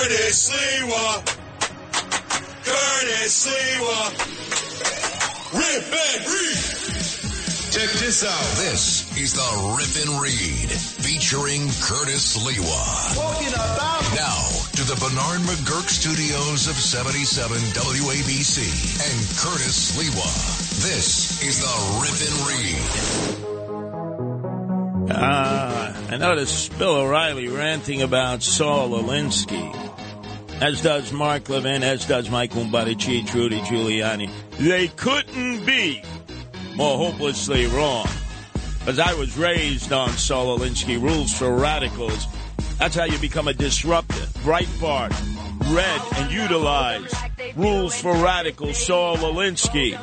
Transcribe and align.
Curtis 0.00 0.48
Sliwa. 0.48 1.20
Curtis 2.64 3.44
Sliwa. 3.44 4.00
Rip 5.52 5.92
and 5.92 6.24
read. 6.24 6.56
Check 7.70 7.90
this 8.00 8.24
out. 8.24 8.48
This 8.56 9.04
is 9.20 9.34
the 9.34 9.76
Rip 9.76 9.94
and 10.00 10.22
Read 10.22 10.70
featuring 11.04 11.68
Curtis 11.84 12.32
Sliwa. 12.38 12.80
Talking 13.14 13.52
about 13.52 14.00
Now 14.16 14.40
to 14.72 14.82
the 14.88 14.96
Bernard 14.96 15.44
McGuirk 15.44 15.90
studios 15.90 16.66
of 16.66 16.76
77 16.76 17.58
WABC 17.58 18.56
and 19.04 19.20
Curtis 19.36 19.92
Sliwa. 19.92 20.28
This 20.80 21.42
is 21.42 21.60
the 21.60 21.76
Rip 22.00 22.20
and 22.24 22.40
Read. 22.48 23.50
Ah, 25.12 25.92
I 26.10 26.16
noticed 26.16 26.78
Bill 26.78 26.96
O'Reilly 26.96 27.48
ranting 27.48 28.00
about 28.02 28.42
Saul 28.42 28.90
Alinsky, 28.90 29.60
as 30.60 30.82
does 30.82 31.12
Mark 31.12 31.48
Levin, 31.48 31.82
as 31.82 32.06
does 32.06 32.30
Mike 32.30 32.52
Umbaricic, 32.52 33.32
Rudy 33.32 33.60
Giuliani. 33.60 34.30
They 34.58 34.88
couldn't 34.88 35.64
be 35.64 36.02
more 36.76 36.98
hopelessly 36.98 37.66
wrong. 37.66 38.06
Because 38.80 38.98
I 38.98 39.14
was 39.14 39.36
raised 39.36 39.92
on 39.92 40.10
Saul 40.10 40.58
Alinsky 40.58 41.00
rules 41.00 41.32
for 41.36 41.54
radicals. 41.54 42.26
That's 42.78 42.94
how 42.94 43.04
you 43.04 43.18
become 43.18 43.48
a 43.48 43.54
disruptor. 43.54 44.26
Breitbart, 44.40 45.12
read 45.74 46.00
and 46.16 46.30
utilize 46.30 47.14
rules 47.56 48.00
for 48.00 48.14
radicals, 48.14 48.84
Saul 48.84 49.16
Alinsky. 49.18 49.98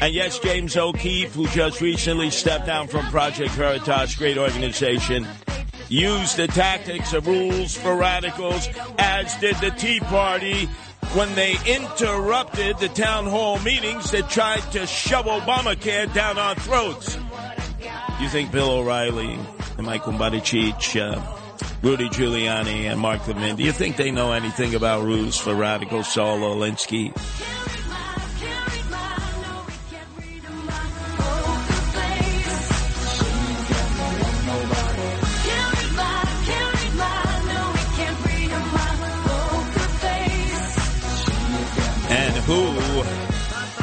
And 0.00 0.14
yes, 0.14 0.38
James 0.38 0.76
O'Keefe, 0.76 1.34
who 1.34 1.48
just 1.48 1.80
recently 1.80 2.30
stepped 2.30 2.66
down 2.66 2.88
from 2.88 3.04
Project 3.06 3.50
Veritas, 3.52 4.14
great 4.14 4.38
organization, 4.38 5.26
used 5.88 6.36
the 6.36 6.46
tactics 6.46 7.12
of 7.12 7.26
rules 7.26 7.74
for 7.76 7.96
radicals, 7.96 8.68
as 8.98 9.34
did 9.36 9.56
the 9.56 9.70
Tea 9.70 10.00
Party 10.00 10.66
when 11.14 11.34
they 11.34 11.56
interrupted 11.66 12.78
the 12.78 12.88
town 12.88 13.26
hall 13.26 13.58
meetings 13.60 14.10
that 14.10 14.28
tried 14.28 14.60
to 14.72 14.86
shove 14.86 15.24
Obamacare 15.24 16.12
down 16.12 16.38
our 16.38 16.54
throats. 16.56 17.16
Do 17.16 18.24
you 18.24 18.28
think 18.28 18.52
Bill 18.52 18.70
O'Reilly 18.70 19.38
and 19.78 19.86
Mike 19.86 20.02
Umbaricic, 20.02 21.00
uh, 21.00 21.20
Rudy 21.82 22.08
Giuliani 22.08 22.90
and 22.90 23.00
Mark 23.00 23.26
Levin, 23.26 23.56
do 23.56 23.62
you 23.62 23.72
think 23.72 23.96
they 23.96 24.10
know 24.10 24.32
anything 24.32 24.74
about 24.74 25.04
rules 25.04 25.38
for 25.38 25.54
radicals, 25.54 26.12
Saul 26.12 26.40
Alinsky? 26.40 27.14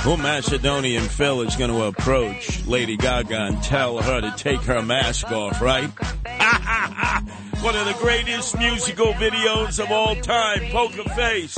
Who 0.05 0.17
Macedonian 0.17 1.01
Phil 1.01 1.41
is 1.41 1.55
going 1.55 1.71
to 1.71 1.85
approach 1.85 2.63
Lady 2.67 2.95
Gaga 2.95 3.45
and 3.45 3.63
tell 3.63 3.97
her 3.97 4.21
to 4.21 4.31
take 4.37 4.61
her 4.61 4.83
mask 4.83 5.31
off, 5.31 5.59
right? 5.59 5.89
One 7.63 7.75
of 7.75 7.87
the 7.87 7.95
greatest 7.97 8.55
musical 8.55 9.13
videos 9.13 9.83
of 9.83 9.89
all 9.89 10.15
time, 10.17 10.69
Poker 10.69 11.09
Face. 11.15 11.57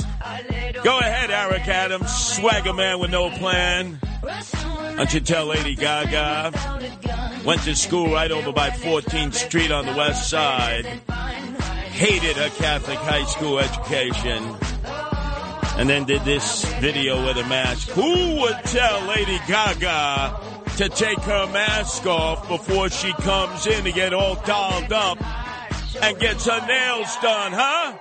Go 0.82 0.98
ahead, 0.98 1.30
Eric 1.30 1.68
Adams, 1.68 2.10
swagger 2.10 2.72
man 2.72 3.00
with 3.00 3.10
no 3.10 3.28
plan. 3.28 4.00
Don't 4.96 5.12
you 5.12 5.20
tell 5.20 5.44
Lady 5.44 5.74
Gaga? 5.74 7.42
Went 7.44 7.60
to 7.64 7.76
school 7.76 8.10
right 8.10 8.30
over 8.30 8.50
by 8.50 8.70
14th 8.70 9.34
Street 9.34 9.70
on 9.70 9.84
the 9.84 9.92
west 9.92 10.30
side. 10.30 10.86
Hated 10.86 12.38
her 12.38 12.48
Catholic 12.48 12.96
high 12.96 13.26
school 13.26 13.58
education 13.58 14.56
and 15.78 15.88
then 15.88 16.04
did 16.04 16.24
this 16.24 16.64
video 16.80 17.24
with 17.24 17.36
a 17.36 17.48
mask. 17.48 17.88
Who 17.90 18.40
would 18.40 18.58
tell 18.64 19.06
Lady 19.06 19.38
Gaga 19.46 20.40
to 20.76 20.88
take 20.88 21.20
her 21.20 21.46
mask 21.52 22.04
off 22.04 22.48
before 22.48 22.90
she 22.90 23.12
comes 23.12 23.64
in 23.64 23.84
to 23.84 23.92
get 23.92 24.12
all 24.12 24.34
dolled 24.44 24.92
up 24.92 25.18
and 26.02 26.18
gets 26.18 26.46
her 26.46 26.66
nails 26.66 27.16
done, 27.22 27.52
huh? 27.54 27.96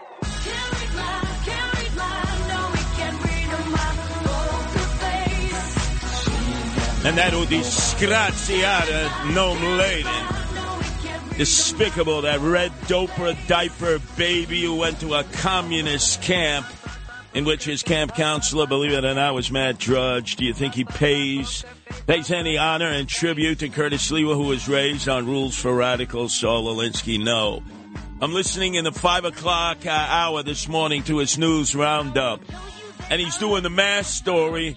And 7.06 7.18
that 7.18 7.34
would 7.36 7.48
disgraziata 7.48 9.34
non 9.36 9.78
lady. 9.78 11.38
Despicable, 11.38 12.24
that 12.24 12.40
red 12.40 12.72
doper 12.88 13.38
diaper 13.48 14.00
baby 14.18 14.64
who 14.64 14.76
went 14.76 15.00
to 15.02 15.14
a 15.14 15.24
communist 15.24 16.24
camp 16.24 16.66
in 17.38 17.46
which 17.46 17.66
his 17.66 17.84
camp 17.84 18.16
counselor, 18.16 18.66
believe 18.66 18.92
it 18.92 19.06
or 19.06 19.14
not, 19.14 19.36
was 19.36 19.52
Matt 19.52 19.78
Drudge. 19.78 20.38
Do 20.38 20.44
you 20.44 20.56
think 20.56 20.74
he 20.74 20.84
pays 20.84 21.64
pays 22.08 22.32
any 22.32 22.58
honor 22.58 22.88
and 22.88 23.08
tribute 23.08 23.60
to 23.60 23.70
Curtis 23.70 24.10
Sliwa, 24.10 24.34
who 24.34 24.46
was 24.46 24.68
raised 24.68 25.08
on 25.08 25.28
rules 25.28 25.56
for 25.56 25.76
radicals? 25.76 26.36
Saul 26.36 26.66
Alinsky, 26.66 27.24
no. 27.24 27.62
I'm 28.22 28.34
listening 28.34 28.74
in 28.74 28.86
the 28.86 28.92
five 28.92 29.24
o'clock 29.24 29.86
uh, 29.86 29.90
hour 29.92 30.42
this 30.42 30.68
morning 30.68 31.04
to 31.04 31.20
his 31.20 31.38
news 31.38 31.76
roundup, 31.76 32.42
and 33.12 33.22
he's 33.22 33.38
doing 33.38 33.62
the 33.62 33.70
mass 33.70 34.08
story. 34.08 34.76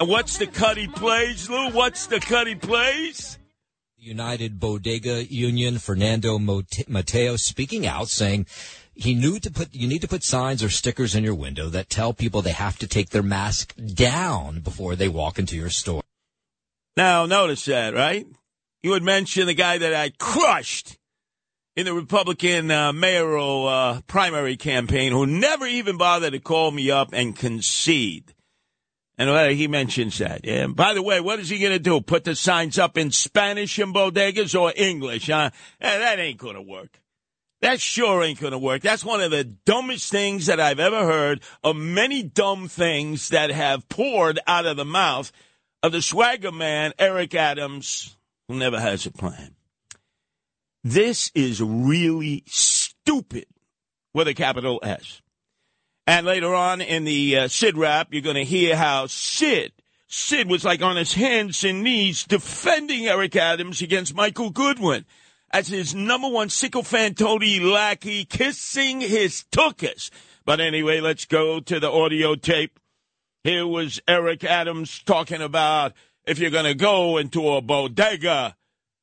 And 0.00 0.08
what's 0.08 0.38
the 0.38 0.48
cut 0.48 0.76
he 0.76 0.88
plays, 0.88 1.48
Lou? 1.48 1.70
What's 1.70 2.06
the 2.06 2.18
cut 2.18 2.48
he 2.48 2.56
plays? 2.56 3.38
United 3.96 4.58
Bodega 4.58 5.24
Union, 5.32 5.78
Fernando 5.78 6.36
Mateo, 6.88 7.36
speaking 7.36 7.86
out, 7.86 8.08
saying 8.08 8.46
he 8.94 9.14
knew 9.14 9.38
to 9.38 9.50
put 9.50 9.74
you 9.74 9.88
need 9.88 10.02
to 10.02 10.08
put 10.08 10.22
signs 10.22 10.62
or 10.62 10.68
stickers 10.68 11.14
in 11.14 11.24
your 11.24 11.34
window 11.34 11.68
that 11.68 11.88
tell 11.88 12.12
people 12.12 12.42
they 12.42 12.52
have 12.52 12.78
to 12.78 12.86
take 12.86 13.10
their 13.10 13.22
mask 13.22 13.74
down 13.94 14.60
before 14.60 14.96
they 14.96 15.08
walk 15.08 15.38
into 15.38 15.56
your 15.56 15.70
store. 15.70 16.02
Now, 16.96 17.24
notice 17.24 17.64
that, 17.66 17.94
right? 17.94 18.26
You 18.82 18.92
had 18.92 19.02
mentioned 19.02 19.48
the 19.48 19.54
guy 19.54 19.78
that 19.78 19.94
I 19.94 20.10
crushed 20.18 20.98
in 21.74 21.86
the 21.86 21.94
Republican 21.94 22.70
uh, 22.70 22.92
mayoral 22.92 23.66
uh, 23.66 24.00
primary 24.06 24.56
campaign 24.56 25.12
who 25.12 25.24
never 25.24 25.66
even 25.66 25.96
bothered 25.96 26.32
to 26.32 26.40
call 26.40 26.70
me 26.70 26.90
up 26.90 27.10
and 27.12 27.34
concede. 27.36 28.34
And 29.16 29.30
uh, 29.30 29.48
he 29.48 29.68
mentions 29.68 30.18
that. 30.18 30.46
And 30.46 30.74
by 30.74 30.94
the 30.94 31.02
way, 31.02 31.20
what 31.20 31.38
is 31.38 31.48
he 31.48 31.58
going 31.58 31.72
to 31.72 31.78
do? 31.78 32.00
Put 32.00 32.24
the 32.24 32.34
signs 32.34 32.78
up 32.78 32.98
in 32.98 33.10
Spanish 33.10 33.78
in 33.78 33.92
bodegas 33.92 34.58
or 34.58 34.72
English? 34.74 35.28
Huh? 35.28 35.50
Eh, 35.80 35.98
that 35.98 36.18
ain't 36.18 36.38
going 36.38 36.56
to 36.56 36.62
work. 36.62 36.98
That 37.62 37.80
sure 37.80 38.24
ain't 38.24 38.40
going 38.40 38.50
to 38.50 38.58
work. 38.58 38.82
That's 38.82 39.04
one 39.04 39.20
of 39.20 39.30
the 39.30 39.44
dumbest 39.44 40.10
things 40.10 40.46
that 40.46 40.58
I've 40.58 40.80
ever 40.80 41.04
heard 41.04 41.42
of 41.62 41.76
many 41.76 42.24
dumb 42.24 42.66
things 42.66 43.28
that 43.28 43.50
have 43.50 43.88
poured 43.88 44.40
out 44.48 44.66
of 44.66 44.76
the 44.76 44.84
mouth 44.84 45.30
of 45.80 45.92
the 45.92 46.02
swagger 46.02 46.50
man, 46.50 46.92
Eric 46.98 47.36
Adams, 47.36 48.16
who 48.48 48.56
never 48.56 48.80
has 48.80 49.06
a 49.06 49.12
plan. 49.12 49.54
This 50.82 51.30
is 51.36 51.62
really 51.62 52.42
stupid 52.46 53.46
with 54.12 54.26
a 54.26 54.34
capital 54.34 54.80
S. 54.82 55.22
And 56.04 56.26
later 56.26 56.52
on 56.52 56.80
in 56.80 57.04
the 57.04 57.38
uh, 57.38 57.48
Sid 57.48 57.78
rap, 57.78 58.08
you're 58.10 58.22
going 58.22 58.34
to 58.34 58.44
hear 58.44 58.76
how 58.76 59.06
Sid, 59.06 59.72
Sid 60.08 60.50
was 60.50 60.64
like 60.64 60.82
on 60.82 60.96
his 60.96 61.14
hands 61.14 61.62
and 61.62 61.84
knees 61.84 62.24
defending 62.24 63.06
Eric 63.06 63.36
Adams 63.36 63.82
against 63.82 64.16
Michael 64.16 64.50
Goodwin 64.50 65.04
as 65.52 65.68
his 65.68 65.94
number 65.94 66.28
one 66.28 66.48
sycophantoty 66.48 67.60
lackey 67.60 68.24
kissing 68.24 69.00
his 69.00 69.44
tuchus. 69.52 70.10
But 70.44 70.60
anyway, 70.60 71.00
let's 71.00 71.24
go 71.24 71.60
to 71.60 71.78
the 71.78 71.90
audio 71.90 72.34
tape. 72.34 72.78
Here 73.44 73.66
was 73.66 74.00
Eric 74.08 74.44
Adams 74.44 75.00
talking 75.04 75.42
about 75.42 75.92
if 76.24 76.38
you're 76.38 76.50
going 76.50 76.64
to 76.64 76.74
go 76.74 77.18
into 77.18 77.50
a 77.50 77.60
bodega, 77.60 78.56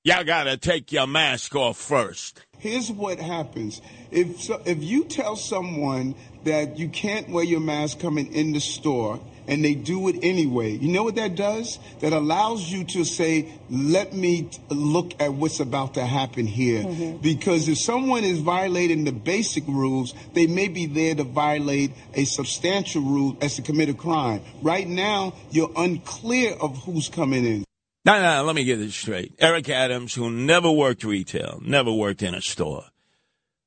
you 0.03 0.23
got 0.23 0.45
to 0.45 0.57
take 0.57 0.91
your 0.91 1.07
mask 1.07 1.55
off 1.55 1.77
first. 1.77 2.45
Here's 2.57 2.91
what 2.91 3.19
happens. 3.19 3.81
If 4.11 4.41
so, 4.41 4.61
if 4.65 4.81
you 4.83 5.05
tell 5.05 5.35
someone 5.35 6.15
that 6.43 6.79
you 6.79 6.89
can't 6.89 7.29
wear 7.29 7.43
your 7.43 7.59
mask 7.59 7.99
coming 7.99 8.33
in 8.33 8.53
the 8.53 8.59
store 8.59 9.19
and 9.49 9.65
they 9.65 9.73
do 9.73 10.07
it 10.07 10.19
anyway, 10.21 10.71
you 10.71 10.91
know 10.91 11.03
what 11.03 11.15
that 11.15 11.35
does? 11.35 11.79
That 11.99 12.13
allows 12.13 12.71
you 12.71 12.83
to 12.85 13.03
say, 13.03 13.51
let 13.69 14.13
me 14.13 14.43
t- 14.43 14.59
look 14.69 15.19
at 15.19 15.33
what's 15.33 15.59
about 15.59 15.95
to 15.95 16.05
happen 16.05 16.45
here. 16.45 16.83
Mm-hmm. 16.83 17.17
Because 17.17 17.67
if 17.67 17.79
someone 17.79 18.23
is 18.23 18.39
violating 18.39 19.03
the 19.03 19.11
basic 19.11 19.67
rules, 19.67 20.13
they 20.33 20.47
may 20.47 20.67
be 20.67 20.85
there 20.85 21.15
to 21.15 21.23
violate 21.23 21.91
a 22.13 22.25
substantial 22.25 23.01
rule 23.01 23.37
as 23.41 23.55
to 23.55 23.61
commit 23.61 23.89
a 23.89 23.93
crime. 23.93 24.41
Right 24.61 24.87
now, 24.87 25.33
you're 25.49 25.71
unclear 25.75 26.53
of 26.53 26.77
who's 26.83 27.09
coming 27.09 27.45
in. 27.45 27.65
No, 28.05 28.21
no, 28.21 28.43
let 28.43 28.55
me 28.55 28.63
get 28.63 28.77
this 28.77 28.95
straight. 28.95 29.33
Eric 29.39 29.67
Adams, 29.69 30.13
who 30.13 30.31
never 30.31 30.71
worked 30.71 31.03
retail, 31.03 31.59
never 31.61 31.91
worked 31.91 32.23
in 32.23 32.33
a 32.33 32.41
store, 32.41 32.85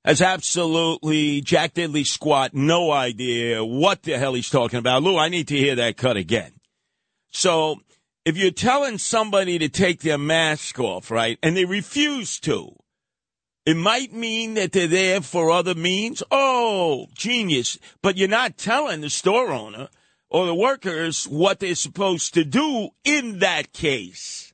has 0.05 0.21
absolutely 0.21 1.41
Jack 1.41 1.75
Diddley 1.75 2.07
squat 2.07 2.55
no 2.55 2.91
idea 2.91 3.65
what 3.65 4.03
the 4.03 4.19
hell 4.19 4.35
he's 4.35 4.51
talking 4.51 4.79
about. 4.79 5.03
Lou, 5.03 5.17
I 5.17 5.29
need 5.29 5.49
to 5.49 5.57
hear 5.57 5.77
that 5.77 5.97
cut 5.97 6.17
again. 6.17 6.53
So 7.31 7.81
if 8.25 8.37
you're 8.37 8.51
telling 8.51 8.99
somebody 8.99 9.59
to 9.59 9.69
take 9.69 10.01
their 10.01 10.19
mask 10.19 10.79
off, 10.79 11.11
right, 11.11 11.39
and 11.43 11.57
they 11.57 11.65
refuse 11.65 12.39
to, 12.41 12.77
it 13.65 13.77
might 13.77 14.13
mean 14.13 14.55
that 14.55 14.73
they're 14.73 14.89
there 14.89 15.21
for 15.21 15.51
other 15.51 15.75
means. 15.75 16.23
Oh, 16.31 17.07
genius. 17.15 17.79
But 18.03 18.17
you're 18.17 18.29
not 18.29 18.59
telling 18.59 19.01
the 19.01 19.11
store 19.11 19.51
owner 19.51 19.89
or 20.29 20.47
the 20.47 20.55
workers 20.55 21.27
what 21.27 21.61
they're 21.61 21.77
supposed 21.77 22.35
to 22.35 22.45
do 22.45 22.91
in 23.05 23.39
that 23.39 23.73
case. 23.73 24.52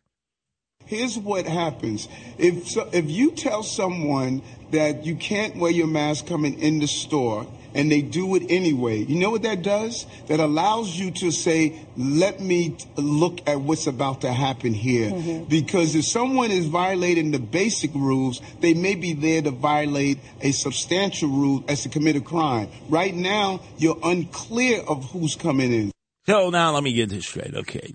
Here's 0.89 1.19
what 1.19 1.47
happens. 1.47 2.09
If 2.39 2.69
so, 2.69 2.89
if 2.93 3.11
you 3.11 3.33
tell 3.33 3.63
someone 3.63 4.41
that 4.71 5.05
you 5.05 5.17
can't 5.17 5.57
wear 5.57 5.71
your 5.71 5.87
mask 5.87 6.27
coming 6.27 6.59
in 6.59 6.79
the 6.79 6.87
store 6.87 7.47
and 7.75 7.93
they 7.93 8.01
do 8.01 8.35
it 8.37 8.45
anyway, 8.49 9.05
you 9.05 9.19
know 9.19 9.29
what 9.29 9.43
that 9.43 9.61
does? 9.61 10.07
That 10.29 10.41
allows 10.41 10.99
you 10.99 11.11
to 11.11 11.31
say, 11.31 11.79
let 11.99 12.41
me 12.41 12.79
look 12.97 13.47
at 13.47 13.61
what's 13.61 13.87
about 13.87 14.23
to 14.23 14.33
happen 14.33 14.73
here. 14.73 15.11
Mm-hmm. 15.11 15.45
Because 15.45 15.95
if 15.95 16.07
someone 16.07 16.51
is 16.51 16.65
violating 16.67 17.33
the 17.33 17.39
basic 17.39 17.93
rules, 17.95 18.41
they 18.61 18.73
may 18.73 18.95
be 18.95 19.13
there 19.13 19.43
to 19.43 19.51
violate 19.51 20.19
a 20.41 20.53
substantial 20.53 21.29
rule 21.29 21.65
as 21.69 21.83
to 21.83 21.91
commit 21.91 22.17
a 22.17 22.23
crime. 22.23 22.71
Right 22.89 23.15
now, 23.15 23.61
you're 23.77 23.99
unclear 24.03 24.81
of 24.81 25.05
who's 25.11 25.37
coming 25.37 25.71
in. 25.71 25.93
So 26.27 26.49
now 26.49 26.73
let 26.73 26.83
me 26.83 26.95
get 26.95 27.11
this 27.11 27.27
straight. 27.27 27.55
Okay. 27.55 27.93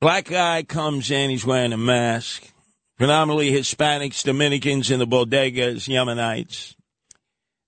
Black 0.00 0.30
guy 0.30 0.62
comes 0.62 1.10
in, 1.10 1.28
he's 1.28 1.44
wearing 1.44 1.74
a 1.74 1.76
mask. 1.76 2.50
Predominantly 2.96 3.52
Hispanics, 3.52 4.24
Dominicans 4.24 4.90
in 4.90 4.98
the 4.98 5.06
bodegas, 5.06 5.88
Yemenites. 5.88 6.74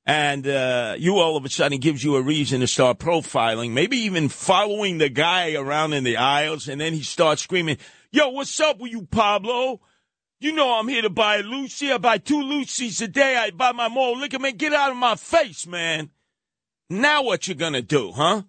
And 0.06 0.46
uh, 0.46 0.94
you 0.98 1.18
all 1.18 1.36
of 1.36 1.44
a 1.44 1.50
sudden 1.50 1.78
gives 1.78 2.02
you 2.02 2.16
a 2.16 2.22
reason 2.22 2.60
to 2.60 2.66
start 2.66 2.98
profiling, 2.98 3.72
maybe 3.72 3.98
even 3.98 4.30
following 4.30 4.96
the 4.96 5.10
guy 5.10 5.52
around 5.52 5.92
in 5.92 6.04
the 6.04 6.16
aisles, 6.16 6.68
and 6.68 6.80
then 6.80 6.94
he 6.94 7.02
starts 7.02 7.42
screaming, 7.42 7.76
Yo, 8.10 8.30
what's 8.30 8.58
up 8.60 8.80
with 8.80 8.92
you, 8.92 9.02
Pablo? 9.02 9.82
You 10.40 10.52
know 10.52 10.78
I'm 10.78 10.88
here 10.88 11.02
to 11.02 11.10
buy 11.10 11.36
a 11.36 11.42
Lucy. 11.42 11.92
I 11.92 11.98
buy 11.98 12.16
two 12.16 12.40
Lucy's 12.40 13.00
a 13.02 13.08
day. 13.08 13.36
I 13.36 13.50
buy 13.50 13.72
my 13.72 13.88
mall 13.88 14.18
liquor. 14.18 14.38
Man, 14.38 14.56
get 14.56 14.72
out 14.72 14.90
of 14.90 14.96
my 14.96 15.16
face, 15.16 15.66
man. 15.66 16.08
Now 16.88 17.24
what 17.24 17.46
you 17.46 17.54
gonna 17.54 17.82
do, 17.82 18.10
huh? 18.10 18.42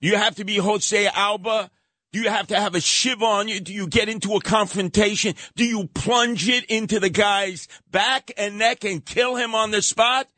You 0.00 0.16
have 0.16 0.36
to 0.36 0.44
be 0.44 0.58
Jose 0.58 1.06
Alba? 1.06 1.70
Do 2.12 2.20
you 2.20 2.28
have 2.28 2.48
to 2.48 2.56
have 2.56 2.74
a 2.74 2.80
shiv 2.80 3.22
on 3.22 3.48
you? 3.48 3.58
Do 3.60 3.72
you 3.72 3.86
get 3.86 4.08
into 4.08 4.34
a 4.34 4.40
confrontation? 4.40 5.34
Do 5.56 5.64
you 5.64 5.88
plunge 5.94 6.48
it 6.48 6.64
into 6.66 7.00
the 7.00 7.08
guy's 7.08 7.68
back 7.90 8.30
and 8.36 8.58
neck 8.58 8.84
and 8.84 9.04
kill 9.04 9.36
him 9.36 9.54
on 9.54 9.70
the 9.70 9.80
spot? 9.80 10.28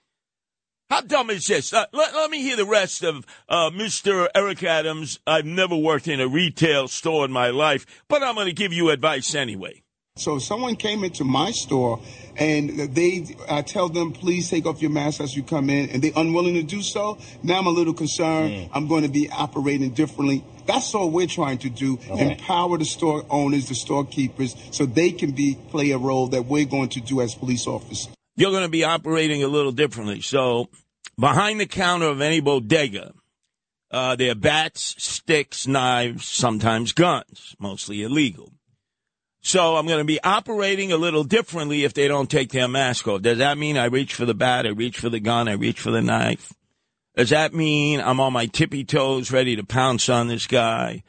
How 0.90 1.00
dumb 1.00 1.30
is 1.30 1.46
this? 1.46 1.72
Uh, 1.72 1.86
let, 1.92 2.14
let 2.14 2.30
me 2.30 2.42
hear 2.42 2.56
the 2.56 2.66
rest 2.66 3.02
of 3.02 3.26
uh, 3.48 3.70
Mr. 3.70 4.28
Eric 4.34 4.62
Adams. 4.62 5.18
I've 5.26 5.46
never 5.46 5.76
worked 5.76 6.06
in 6.06 6.20
a 6.20 6.28
retail 6.28 6.88
store 6.88 7.24
in 7.24 7.32
my 7.32 7.48
life, 7.50 7.86
but 8.08 8.22
I'm 8.22 8.34
going 8.34 8.46
to 8.46 8.52
give 8.52 8.72
you 8.72 8.90
advice 8.90 9.34
anyway. 9.34 9.83
So 10.16 10.36
if 10.36 10.44
someone 10.44 10.76
came 10.76 11.02
into 11.02 11.24
my 11.24 11.50
store 11.50 12.00
and 12.36 12.94
they, 12.94 13.26
I 13.50 13.62
tell 13.62 13.88
them, 13.88 14.12
please 14.12 14.48
take 14.48 14.64
off 14.64 14.80
your 14.80 14.92
mask 14.92 15.20
as 15.20 15.34
you 15.34 15.42
come 15.42 15.68
in, 15.68 15.90
and 15.90 16.00
they're 16.00 16.12
unwilling 16.14 16.54
to 16.54 16.62
do 16.62 16.82
so, 16.82 17.18
now 17.42 17.58
I'm 17.58 17.66
a 17.66 17.70
little 17.70 17.94
concerned. 17.94 18.70
I'm 18.72 18.86
going 18.86 19.02
to 19.02 19.08
be 19.08 19.28
operating 19.28 19.90
differently. 19.90 20.44
That's 20.66 20.94
all 20.94 21.10
we're 21.10 21.26
trying 21.26 21.58
to 21.58 21.68
do. 21.68 21.98
Empower 22.08 22.78
the 22.78 22.84
store 22.84 23.24
owners, 23.28 23.68
the 23.68 23.74
storekeepers, 23.74 24.54
so 24.70 24.86
they 24.86 25.10
can 25.10 25.32
be 25.32 25.58
play 25.70 25.90
a 25.90 25.98
role 25.98 26.28
that 26.28 26.46
we're 26.46 26.64
going 26.64 26.90
to 26.90 27.00
do 27.00 27.20
as 27.20 27.34
police 27.34 27.66
officers. 27.66 28.14
You're 28.36 28.52
going 28.52 28.62
to 28.62 28.68
be 28.68 28.84
operating 28.84 29.42
a 29.42 29.48
little 29.48 29.72
differently. 29.72 30.20
So, 30.20 30.68
behind 31.18 31.58
the 31.58 31.66
counter 31.66 32.06
of 32.06 32.20
any 32.20 32.38
bodega, 32.38 33.14
uh, 33.90 34.14
there 34.14 34.30
are 34.30 34.36
bats, 34.36 34.94
sticks, 34.96 35.66
knives, 35.66 36.24
sometimes 36.24 36.92
guns, 36.92 37.56
mostly 37.58 38.04
illegal. 38.04 38.53
So 39.46 39.76
I'm 39.76 39.86
going 39.86 39.98
to 39.98 40.04
be 40.04 40.22
operating 40.24 40.90
a 40.90 40.96
little 40.96 41.22
differently 41.22 41.84
if 41.84 41.92
they 41.92 42.08
don't 42.08 42.30
take 42.30 42.50
their 42.50 42.66
mask 42.66 43.06
off. 43.06 43.20
Does 43.20 43.38
that 43.38 43.58
mean 43.58 43.76
I 43.76 43.84
reach 43.84 44.14
for 44.14 44.24
the 44.24 44.32
bat, 44.32 44.66
I 44.66 44.70
reach 44.70 44.98
for 44.98 45.10
the 45.10 45.20
gun, 45.20 45.48
I 45.48 45.52
reach 45.52 45.80
for 45.80 45.90
the 45.90 46.00
knife? 46.00 46.54
Does 47.14 47.28
that 47.28 47.52
mean 47.52 48.00
I'm 48.00 48.20
on 48.20 48.32
my 48.32 48.46
tippy 48.46 48.84
toes 48.84 49.30
ready 49.30 49.54
to 49.56 49.62
pounce 49.62 50.08
on 50.08 50.28
this 50.28 50.46
guy? 50.46 51.02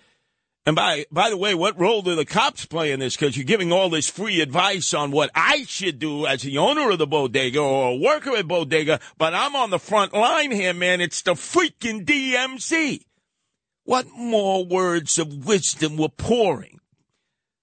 And 0.65 0.75
by 0.75 1.05
by 1.09 1.29
the 1.29 1.37
way, 1.37 1.55
what 1.55 1.79
role 1.79 2.01
do 2.01 2.13
the 2.13 2.25
cops 2.25 2.65
play 2.65 2.91
in 2.91 2.99
this? 2.99 3.15
Because 3.15 3.37
you're 3.37 3.45
giving 3.45 3.71
all 3.71 3.89
this 3.89 4.09
free 4.09 4.41
advice 4.41 4.93
on 4.93 5.11
what 5.11 5.31
I 5.33 5.63
should 5.65 5.97
do 5.97 6.25
as 6.25 6.41
the 6.41 6.57
owner 6.57 6.89
of 6.89 6.97
the 6.97 7.07
bodega 7.07 7.61
or 7.61 7.91
a 7.91 7.95
worker 7.95 8.35
at 8.35 8.49
bodega, 8.49 8.99
but 9.17 9.33
I'm 9.33 9.55
on 9.55 9.69
the 9.69 9.79
front 9.79 10.11
line 10.11 10.51
here, 10.51 10.73
man. 10.73 10.99
It's 10.99 11.21
the 11.21 11.35
freaking 11.35 12.03
DMC. 12.03 13.05
What 13.85 14.07
more 14.09 14.65
words 14.65 15.17
of 15.17 15.45
wisdom 15.45 15.95
were 15.95 16.09
pouring 16.09 16.81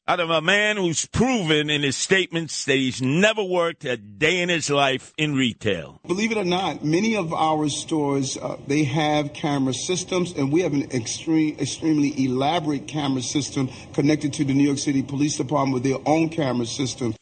out 0.09 0.21
of 0.21 0.31
a 0.31 0.43
man 0.43 0.77
who's 0.77 1.07
proven 1.07 1.71
in 1.71 1.83
his 1.83 1.97
statements 1.97 2.65
that 2.65 2.75
he's 2.75 3.01
never 3.01 3.43
worked 3.43 3.85
a 3.85 3.97
day 3.97 4.41
in 4.41 4.49
his 4.49 4.69
life 4.69 5.13
in 5.17 5.35
retail? 5.35 6.01
Believe 6.07 6.33
it 6.33 6.39
or 6.39 6.45
not, 6.45 6.85
many 6.85 7.17
of 7.17 7.33
our 7.33 7.69
stores 7.69 8.37
uh, 8.37 8.57
they 8.67 8.85
have 8.85 9.33
camera 9.33 9.75
systems, 9.75 10.33
and 10.33 10.53
we 10.53 10.63
have 10.63 10.73
an 10.73 10.91
extreme, 10.91 11.57
extremely 11.59 12.25
elaborate 12.25 12.89
camera 12.89 13.23
system 13.23 13.71
connected 13.93 14.33
to 14.35 14.45
the 14.45 14.55
New 14.55 14.65
York 14.65 14.79
City 14.79 15.03
Police 15.03 15.37
Department 15.37 15.75
with 15.75 15.85
their 15.85 16.01
own 16.07 16.29
camera 16.29 16.67
system. 16.67 17.15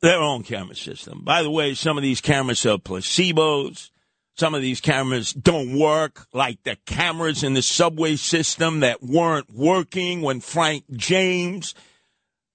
their 0.00 0.20
own 0.20 0.42
camera 0.44 0.76
system. 0.76 1.22
By 1.24 1.42
the 1.42 1.50
way, 1.50 1.74
some 1.74 1.96
of 1.96 2.02
these 2.02 2.20
cameras 2.20 2.64
are 2.66 2.78
placebos. 2.78 3.90
Some 4.36 4.54
of 4.54 4.62
these 4.62 4.80
cameras 4.80 5.32
don't 5.32 5.76
work, 5.76 6.28
like 6.32 6.62
the 6.62 6.76
cameras 6.86 7.42
in 7.42 7.54
the 7.54 7.62
subway 7.62 8.14
system 8.14 8.80
that 8.80 9.02
weren't 9.02 9.52
working 9.52 10.22
when 10.22 10.38
Frank 10.38 10.84
James 10.92 11.74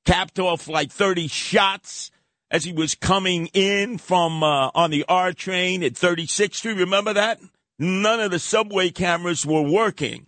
capped 0.06 0.40
off 0.40 0.68
like 0.68 0.92
30 0.92 1.28
shots 1.28 2.12
as 2.52 2.64
he 2.64 2.74
was 2.74 2.96
coming 2.96 3.48
in 3.48 3.98
from 3.98 4.44
uh, 4.44 4.70
on 4.76 4.92
the 4.92 5.06
R 5.08 5.34
train 5.34 5.84
at 5.84 5.94
36th 5.94 6.56
Street. 6.56 6.78
Remember 6.78 7.14
that? 7.14 7.40
None 7.80 8.20
of 8.20 8.32
the 8.32 8.40
subway 8.40 8.92
cameras 8.92 9.46
were 9.46 9.62
working. 9.62 10.28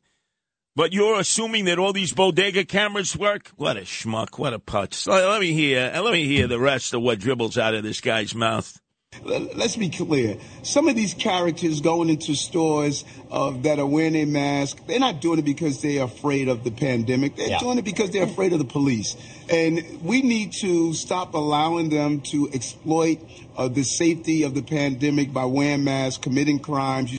But 0.75 0.91
you're 0.91 1.19
assuming 1.19 1.65
that 1.65 1.79
all 1.79 1.93
these 1.93 2.11
bodega 2.11 2.65
cameras 2.65 3.15
work? 3.15 3.51
What 3.55 3.77
a 3.77 3.81
schmuck! 3.81 4.37
What 4.37 4.53
a 4.53 4.59
putz! 4.59 5.07
Let, 5.07 5.39
me 5.39 5.53
hear. 5.53 5.89
Let 5.95 6.11
me 6.11 6.25
hear 6.25 6.47
the 6.47 6.59
rest 6.59 6.93
of 6.93 7.01
what 7.01 7.19
dribbles 7.19 7.57
out 7.57 7.75
of 7.75 7.83
this 7.83 8.01
guy's 8.01 8.35
mouth. 8.35 8.77
Let- 9.23 9.55
Let's 9.57 9.75
be 9.75 9.89
clear. 9.89 10.37
Some 10.63 10.87
of 10.87 10.95
these 10.95 11.13
characters 11.13 11.81
going 11.81 12.09
into 12.09 12.35
stores 12.35 13.03
uh, 13.31 13.51
that 13.61 13.79
are 13.79 13.85
wearing 13.85 14.15
a 14.15 14.25
mask, 14.25 14.85
they're 14.87 14.99
not 14.99 15.21
doing 15.21 15.39
it 15.39 15.45
because 15.45 15.81
they're 15.81 16.03
afraid 16.03 16.47
of 16.47 16.63
the 16.63 16.71
pandemic. 16.71 17.35
They're 17.35 17.49
doing 17.59 17.77
it 17.77 17.85
because 17.85 18.11
they're 18.11 18.23
afraid 18.23 18.53
of 18.53 18.59
the 18.59 18.65
police. 18.65 19.15
And 19.49 19.83
we 20.03 20.21
need 20.21 20.53
to 20.61 20.93
stop 20.93 21.33
allowing 21.33 21.89
them 21.89 22.21
to 22.31 22.49
exploit 22.53 23.19
uh, 23.57 23.67
the 23.67 23.83
safety 23.83 24.43
of 24.43 24.53
the 24.55 24.61
pandemic 24.63 25.31
by 25.33 25.45
wearing 25.45 25.83
masks, 25.83 26.21
committing 26.23 26.59
crimes. 26.59 27.17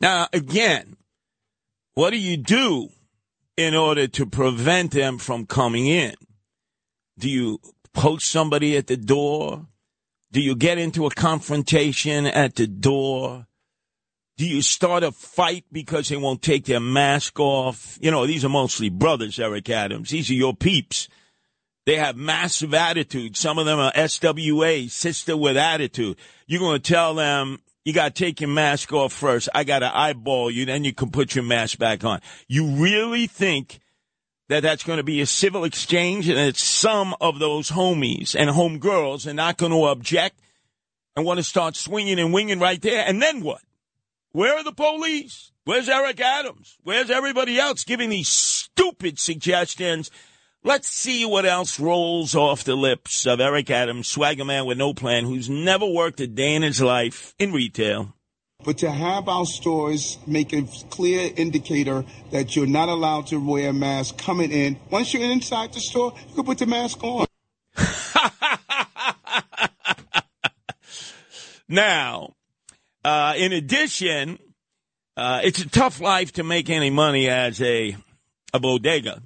Now, 0.00 0.28
again, 0.32 0.96
what 1.94 2.10
do 2.10 2.18
you 2.18 2.36
do 2.36 2.88
in 3.56 3.74
order 3.74 4.06
to 4.06 4.26
prevent 4.26 4.92
them 4.92 5.18
from 5.18 5.46
coming 5.46 5.86
in? 5.86 6.14
Do 7.18 7.28
you 7.28 7.60
post 7.92 8.28
somebody 8.30 8.76
at 8.76 8.86
the 8.86 8.96
door? 8.96 9.66
Do 10.30 10.42
you 10.42 10.54
get 10.54 10.78
into 10.78 11.06
a 11.06 11.10
confrontation 11.10 12.26
at 12.26 12.54
the 12.54 12.66
door? 12.66 13.46
Do 14.36 14.46
you 14.46 14.60
start 14.62 15.02
a 15.02 15.10
fight 15.10 15.64
because 15.72 16.08
they 16.08 16.16
won't 16.16 16.42
take 16.42 16.66
their 16.66 16.80
mask 16.80 17.40
off? 17.40 17.98
You 18.00 18.10
know, 18.10 18.26
these 18.26 18.44
are 18.44 18.50
mostly 18.50 18.90
brothers, 18.90 19.40
Eric 19.40 19.70
Adams. 19.70 20.10
These 20.10 20.30
are 20.30 20.34
your 20.34 20.54
peeps. 20.54 21.08
They 21.86 21.96
have 21.96 22.16
massive 22.16 22.74
attitude. 22.74 23.36
Some 23.36 23.58
of 23.58 23.64
them 23.64 23.78
are 23.78 23.90
SWA, 23.92 24.90
sister 24.90 25.36
with 25.36 25.56
attitude. 25.56 26.18
You're 26.46 26.60
going 26.60 26.80
to 26.80 26.92
tell 26.92 27.14
them, 27.14 27.60
you 27.86 27.94
got 27.94 28.14
to 28.14 28.24
take 28.24 28.42
your 28.42 28.50
mask 28.50 28.92
off 28.92 29.14
first. 29.14 29.48
I 29.54 29.64
got 29.64 29.78
to 29.78 29.96
eyeball 29.96 30.50
you, 30.50 30.66
then 30.66 30.84
you 30.84 30.92
can 30.92 31.10
put 31.10 31.34
your 31.34 31.44
mask 31.44 31.78
back 31.78 32.04
on. 32.04 32.20
You 32.46 32.66
really 32.66 33.26
think 33.26 33.80
that 34.48 34.62
that's 34.62 34.84
going 34.84 34.96
to 34.96 35.02
be 35.02 35.20
a 35.20 35.26
civil 35.26 35.64
exchange 35.64 36.28
and 36.28 36.38
that 36.38 36.56
some 36.56 37.14
of 37.20 37.38
those 37.38 37.70
homies 37.70 38.34
and 38.34 38.50
homegirls 38.50 39.26
are 39.26 39.34
not 39.34 39.58
going 39.58 39.72
to 39.72 39.84
object 39.84 40.40
and 41.14 41.24
want 41.24 41.38
to 41.38 41.44
start 41.44 41.76
swinging 41.76 42.18
and 42.18 42.32
winging 42.32 42.60
right 42.60 42.80
there. 42.80 43.04
And 43.06 43.20
then 43.20 43.42
what? 43.42 43.60
Where 44.32 44.56
are 44.56 44.64
the 44.64 44.72
police? 44.72 45.52
Where's 45.64 45.88
Eric 45.88 46.20
Adams? 46.20 46.78
Where's 46.82 47.10
everybody 47.10 47.58
else 47.58 47.84
giving 47.84 48.08
these 48.08 48.28
stupid 48.28 49.18
suggestions? 49.18 50.10
Let's 50.64 50.88
see 50.88 51.24
what 51.24 51.44
else 51.44 51.78
rolls 51.78 52.34
off 52.34 52.64
the 52.64 52.74
lips 52.74 53.26
of 53.26 53.40
Eric 53.40 53.70
Adams, 53.70 54.08
swagger 54.08 54.44
man 54.44 54.64
with 54.64 54.78
no 54.78 54.94
plan, 54.94 55.24
who's 55.24 55.48
never 55.48 55.86
worked 55.86 56.20
a 56.20 56.26
day 56.26 56.54
in 56.54 56.62
his 56.62 56.80
life 56.80 57.34
in 57.38 57.52
retail. 57.52 58.14
But 58.64 58.78
to 58.78 58.90
have 58.90 59.28
our 59.28 59.46
stores 59.46 60.18
make 60.26 60.52
a 60.52 60.62
clear 60.90 61.30
indicator 61.36 62.04
that 62.32 62.56
you're 62.56 62.66
not 62.66 62.88
allowed 62.88 63.28
to 63.28 63.36
wear 63.36 63.70
a 63.70 63.72
mask 63.72 64.18
coming 64.18 64.50
in, 64.50 64.78
once 64.90 65.14
you're 65.14 65.30
inside 65.30 65.72
the 65.72 65.80
store, 65.80 66.12
you 66.28 66.34
can 66.34 66.44
put 66.44 66.58
the 66.58 66.66
mask 66.66 67.02
on. 67.02 67.26
Now, 71.68 72.34
uh, 73.04 73.34
in 73.36 73.52
addition, 73.52 74.38
uh, 75.16 75.42
it's 75.44 75.60
a 75.60 75.68
tough 75.68 76.00
life 76.00 76.32
to 76.32 76.42
make 76.42 76.70
any 76.70 76.88
money 76.88 77.28
as 77.28 77.60
a, 77.60 77.94
a 78.54 78.58
bodega. 78.58 79.22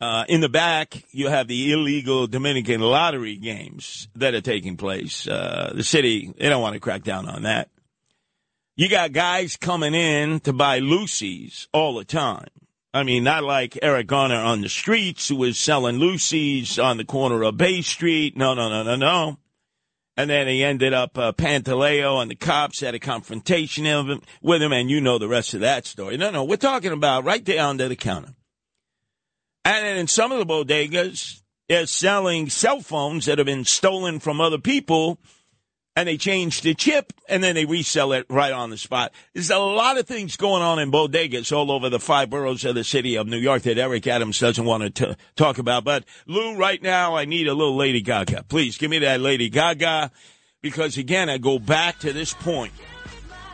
Uh, 0.00 0.24
in 0.28 0.40
the 0.40 0.48
back, 0.48 1.04
you 1.12 1.28
have 1.28 1.46
the 1.46 1.72
illegal 1.72 2.26
Dominican 2.26 2.80
lottery 2.80 3.36
games 3.36 4.08
that 4.16 4.34
are 4.34 4.40
taking 4.40 4.76
place. 4.76 5.28
Uh, 5.28 5.72
the 5.74 5.84
city, 5.84 6.34
they 6.36 6.48
don't 6.48 6.60
want 6.60 6.74
to 6.74 6.80
crack 6.80 7.04
down 7.04 7.28
on 7.28 7.44
that. 7.44 7.70
You 8.76 8.88
got 8.88 9.12
guys 9.12 9.56
coming 9.56 9.94
in 9.94 10.40
to 10.40 10.52
buy 10.52 10.80
Lucy's 10.80 11.68
all 11.72 11.94
the 11.94 12.04
time. 12.04 12.48
I 12.92 13.04
mean, 13.04 13.22
not 13.22 13.44
like 13.44 13.78
Eric 13.82 14.08
Garner 14.08 14.34
on 14.34 14.62
the 14.62 14.68
streets 14.68 15.28
who 15.28 15.36
was 15.36 15.60
selling 15.60 15.98
Lucy's 15.98 16.76
on 16.76 16.96
the 16.96 17.04
corner 17.04 17.44
of 17.44 17.56
Bay 17.56 17.82
Street. 17.82 18.36
No, 18.36 18.52
no, 18.54 18.68
no, 18.68 18.82
no, 18.82 18.96
no. 18.96 19.38
And 20.16 20.28
then 20.28 20.48
he 20.48 20.64
ended 20.64 20.92
up 20.92 21.16
uh, 21.16 21.32
Pantaleo, 21.32 22.20
and 22.20 22.30
the 22.30 22.36
cops 22.36 22.80
had 22.80 22.96
a 22.96 23.00
confrontation 23.00 23.84
him, 23.84 24.20
with 24.42 24.62
him, 24.62 24.72
and 24.72 24.90
you 24.90 25.00
know 25.00 25.18
the 25.18 25.28
rest 25.28 25.54
of 25.54 25.60
that 25.60 25.86
story. 25.86 26.16
No, 26.16 26.30
no, 26.30 26.42
we're 26.42 26.56
talking 26.56 26.92
about 26.92 27.24
right 27.24 27.44
there 27.44 27.64
under 27.64 27.88
the 27.88 27.96
counter. 27.96 28.34
And 29.64 29.98
in 29.98 30.08
some 30.08 30.32
of 30.32 30.38
the 30.38 30.46
bodegas, 30.46 31.42
they're 31.68 31.86
selling 31.86 32.48
cell 32.48 32.80
phones 32.80 33.26
that 33.26 33.38
have 33.38 33.46
been 33.46 33.64
stolen 33.64 34.20
from 34.20 34.40
other 34.40 34.58
people, 34.58 35.18
and 35.96 36.08
they 36.08 36.16
change 36.16 36.62
the 36.62 36.74
chip, 36.74 37.12
and 37.28 37.42
then 37.42 37.54
they 37.54 37.64
resell 37.64 38.12
it 38.12 38.26
right 38.28 38.52
on 38.52 38.70
the 38.70 38.76
spot. 38.76 39.12
There's 39.32 39.50
a 39.50 39.58
lot 39.58 39.96
of 39.96 40.06
things 40.08 40.36
going 40.36 40.62
on 40.62 40.78
in 40.78 40.90
bodegas 40.90 41.56
all 41.56 41.70
over 41.70 41.88
the 41.88 42.00
five 42.00 42.30
boroughs 42.30 42.64
of 42.64 42.74
the 42.74 42.82
city 42.82 43.16
of 43.16 43.28
New 43.28 43.38
York 43.38 43.62
that 43.62 43.78
Eric 43.78 44.06
Adams 44.06 44.40
doesn't 44.40 44.64
want 44.64 44.96
to 44.96 45.16
talk 45.36 45.58
about. 45.58 45.84
But 45.84 46.04
Lou, 46.26 46.56
right 46.56 46.82
now, 46.82 47.14
I 47.14 47.26
need 47.26 47.46
a 47.46 47.54
little 47.54 47.76
Lady 47.76 48.00
Gaga. 48.00 48.44
Please 48.48 48.76
give 48.76 48.90
me 48.90 48.98
that 49.00 49.20
Lady 49.20 49.48
Gaga, 49.48 50.10
because 50.62 50.98
again, 50.98 51.28
I 51.28 51.38
go 51.38 51.58
back 51.60 52.00
to 52.00 52.12
this 52.12 52.34
point. 52.34 52.72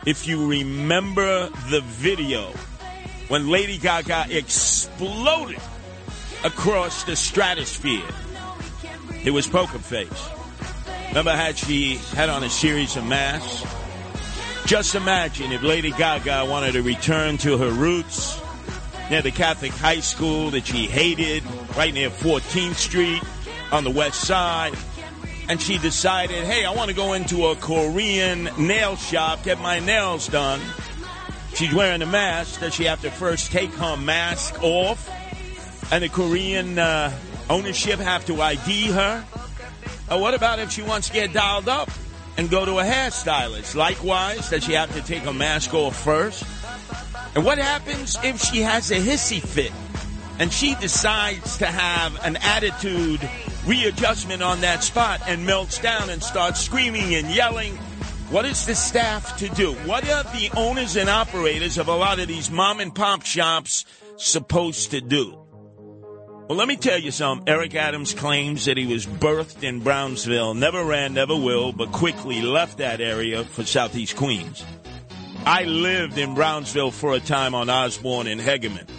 If 0.05 0.27
you 0.27 0.47
remember 0.47 1.49
the 1.69 1.81
video 1.81 2.51
when 3.27 3.49
Lady 3.49 3.77
Gaga 3.77 4.25
exploded 4.35 5.61
across 6.43 7.03
the 7.03 7.15
stratosphere, 7.15 8.01
it 9.23 9.29
was 9.29 9.45
Poker 9.45 9.77
Face. 9.77 10.40
Remember 11.11 11.31
how 11.31 11.51
she 11.51 11.95
had 12.15 12.29
on 12.29 12.41
a 12.41 12.49
series 12.49 12.95
of 12.95 13.05
masks? 13.05 13.65
Just 14.65 14.95
imagine 14.95 15.51
if 15.51 15.61
Lady 15.61 15.91
Gaga 15.91 16.45
wanted 16.45 16.71
to 16.71 16.81
return 16.81 17.37
to 17.39 17.57
her 17.57 17.69
roots 17.69 18.39
near 19.09 19.21
the 19.21 19.29
Catholic 19.29 19.73
high 19.73 19.99
school 19.99 20.51
that 20.51 20.65
she 20.65 20.87
hated, 20.87 21.43
right 21.75 21.93
near 21.93 22.09
14th 22.09 22.75
Street 22.75 23.21
on 23.73 23.83
the 23.83 23.89
west 23.89 24.21
side. 24.21 24.73
And 25.49 25.61
she 25.61 25.77
decided, 25.79 26.45
hey, 26.45 26.63
I 26.63 26.73
want 26.73 26.89
to 26.89 26.95
go 26.95 27.11
into 27.11 27.47
a 27.47 27.57
Korean 27.57 28.45
nail 28.57 28.95
shop, 28.95 29.43
get 29.43 29.59
my 29.59 29.79
nails 29.79 30.29
done. 30.29 30.61
She's 31.55 31.73
wearing 31.73 32.01
a 32.01 32.05
mask. 32.05 32.61
Does 32.61 32.73
she 32.73 32.85
have 32.85 33.01
to 33.01 33.11
first 33.11 33.51
take 33.51 33.73
her 33.73 33.97
mask 33.97 34.63
off? 34.63 35.09
And 35.91 36.05
the 36.05 36.09
Korean 36.09 36.79
uh, 36.79 37.11
ownership 37.49 37.99
have 37.99 38.25
to 38.27 38.41
ID 38.41 38.91
her? 38.91 39.25
What 40.19 40.33
about 40.33 40.59
if 40.59 40.71
she 40.71 40.81
wants 40.81 41.07
to 41.07 41.13
get 41.13 41.31
dialed 41.31 41.69
up 41.69 41.89
and 42.37 42.49
go 42.49 42.65
to 42.65 42.79
a 42.79 42.83
hairstylist? 42.83 43.75
Likewise, 43.75 44.49
does 44.49 44.63
she 44.63 44.73
have 44.73 44.93
to 44.93 45.01
take 45.01 45.23
her 45.23 45.33
mask 45.33 45.73
off 45.73 45.95
first? 46.03 46.43
And 47.33 47.45
what 47.45 47.57
happens 47.57 48.17
if 48.23 48.41
she 48.41 48.61
has 48.61 48.91
a 48.91 48.95
hissy 48.95 49.41
fit 49.41 49.71
and 50.37 50.51
she 50.51 50.75
decides 50.75 51.57
to 51.57 51.65
have 51.65 52.23
an 52.25 52.35
attitude 52.37 53.21
readjustment 53.65 54.43
on 54.43 54.61
that 54.61 54.83
spot 54.83 55.21
and 55.27 55.45
melts 55.45 55.79
down 55.79 56.09
and 56.09 56.21
starts 56.21 56.59
screaming 56.59 57.15
and 57.15 57.29
yelling? 57.29 57.77
What 58.29 58.45
is 58.45 58.65
the 58.65 58.75
staff 58.75 59.37
to 59.37 59.49
do? 59.49 59.73
What 59.73 60.09
are 60.09 60.23
the 60.23 60.51
owners 60.55 60.95
and 60.97 61.09
operators 61.09 61.77
of 61.77 61.87
a 61.87 61.95
lot 61.95 62.19
of 62.19 62.27
these 62.27 62.51
mom 62.51 62.79
and 62.79 62.93
pop 62.93 63.23
shops 63.23 63.85
supposed 64.17 64.91
to 64.91 65.01
do? 65.01 65.40
Well, 66.51 66.57
let 66.57 66.67
me 66.67 66.75
tell 66.75 66.99
you 66.99 67.11
something. 67.11 67.47
Eric 67.47 67.75
Adams 67.75 68.13
claims 68.13 68.65
that 68.65 68.75
he 68.75 68.85
was 68.85 69.05
birthed 69.05 69.63
in 69.63 69.79
Brownsville, 69.79 70.53
never 70.53 70.83
ran, 70.83 71.13
never 71.13 71.33
will, 71.33 71.71
but 71.71 71.93
quickly 71.93 72.41
left 72.41 72.79
that 72.79 72.99
area 72.99 73.45
for 73.45 73.63
Southeast 73.63 74.17
Queens. 74.17 74.61
I 75.45 75.63
lived 75.63 76.17
in 76.17 76.35
Brownsville 76.35 76.91
for 76.91 77.13
a 77.13 77.21
time 77.21 77.55
on 77.55 77.69
Osborne 77.69 78.27
and 78.27 78.41
Hegeman. 78.41 78.89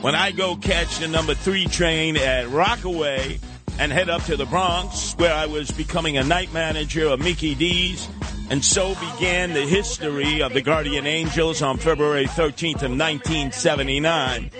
When 0.00 0.14
I 0.14 0.30
go 0.30 0.54
catch 0.54 1.00
the 1.00 1.08
number 1.08 1.34
three 1.34 1.66
train 1.66 2.16
at 2.16 2.48
Rockaway 2.50 3.40
and 3.80 3.90
head 3.90 4.08
up 4.08 4.22
to 4.26 4.36
the 4.36 4.46
Bronx, 4.46 5.14
where 5.14 5.34
I 5.34 5.46
was 5.46 5.72
becoming 5.72 6.18
a 6.18 6.22
night 6.22 6.52
manager 6.52 7.08
of 7.08 7.18
Mickey 7.18 7.56
D's, 7.56 8.08
and 8.52 8.62
so 8.62 8.94
began 8.96 9.54
the 9.54 9.62
history 9.62 10.42
of 10.42 10.52
the 10.52 10.60
Guardian 10.60 11.06
Angels 11.06 11.62
on 11.62 11.78
February 11.78 12.26
13th 12.26 12.82
of 12.82 12.90
1979. 12.90 14.50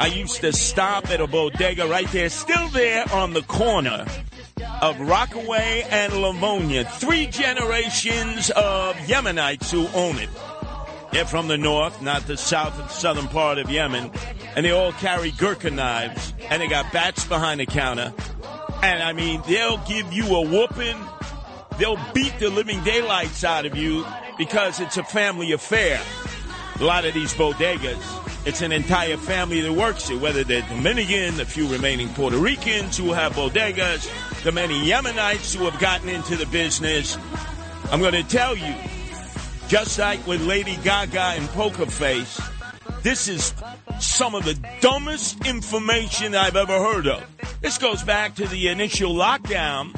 I 0.00 0.06
used 0.06 0.40
to 0.40 0.50
stop 0.50 1.10
at 1.10 1.20
a 1.20 1.26
bodega 1.26 1.86
right 1.86 2.10
there, 2.10 2.30
still 2.30 2.68
there 2.68 3.04
on 3.12 3.34
the 3.34 3.42
corner 3.42 4.06
of 4.80 4.98
Rockaway 4.98 5.86
and 5.90 6.14
Livonia. 6.14 6.86
Three 6.86 7.26
generations 7.26 8.48
of 8.48 8.96
Yemenites 8.96 9.70
who 9.70 9.86
own 9.88 10.16
it. 10.16 10.30
They're 11.12 11.26
from 11.26 11.48
the 11.48 11.58
north, 11.58 12.00
not 12.00 12.26
the 12.26 12.38
south 12.38 12.80
and 12.80 12.90
southern 12.90 13.28
part 13.28 13.58
of 13.58 13.68
Yemen. 13.68 14.10
And 14.56 14.64
they 14.64 14.70
all 14.70 14.92
carry 14.92 15.32
Gurkha 15.32 15.70
knives. 15.70 16.32
And 16.48 16.62
they 16.62 16.66
got 16.66 16.94
bats 16.94 17.26
behind 17.26 17.60
the 17.60 17.66
counter. 17.66 18.10
And 18.82 19.02
I 19.02 19.12
mean, 19.12 19.42
they'll 19.46 19.84
give 19.86 20.14
you 20.14 20.34
a 20.34 20.40
whooping. 20.40 20.96
They'll 21.78 21.98
beat 22.12 22.38
the 22.38 22.50
living 22.50 22.82
daylights 22.82 23.44
out 23.44 23.64
of 23.64 23.76
you 23.76 24.04
because 24.36 24.80
it's 24.80 24.96
a 24.96 25.04
family 25.04 25.52
affair. 25.52 26.00
A 26.80 26.84
lot 26.84 27.04
of 27.04 27.14
these 27.14 27.32
bodegas, 27.34 28.46
it's 28.46 28.62
an 28.62 28.72
entire 28.72 29.16
family 29.16 29.60
that 29.60 29.72
works 29.72 30.10
it, 30.10 30.20
whether 30.20 30.44
they're 30.44 30.62
Dominican, 30.62 31.36
the 31.36 31.44
few 31.44 31.68
remaining 31.68 32.08
Puerto 32.10 32.36
Ricans 32.36 32.96
who 32.96 33.12
have 33.12 33.34
bodegas, 33.34 34.08
the 34.42 34.52
many 34.52 34.74
Yemenites 34.88 35.54
who 35.54 35.64
have 35.64 35.78
gotten 35.80 36.08
into 36.08 36.36
the 36.36 36.46
business. 36.46 37.16
I'm 37.90 38.00
going 38.00 38.12
to 38.12 38.22
tell 38.22 38.56
you, 38.56 38.74
just 39.68 39.98
like 39.98 40.24
with 40.26 40.40
Lady 40.42 40.76
Gaga 40.82 41.34
and 41.36 41.48
Poker 41.48 41.86
Face, 41.86 42.40
this 43.02 43.28
is 43.28 43.54
some 44.00 44.34
of 44.34 44.44
the 44.44 44.58
dumbest 44.80 45.46
information 45.46 46.34
I've 46.34 46.56
ever 46.56 46.78
heard 46.78 47.06
of. 47.06 47.24
This 47.60 47.78
goes 47.78 48.02
back 48.02 48.34
to 48.36 48.46
the 48.46 48.68
initial 48.68 49.14
lockdown, 49.14 49.94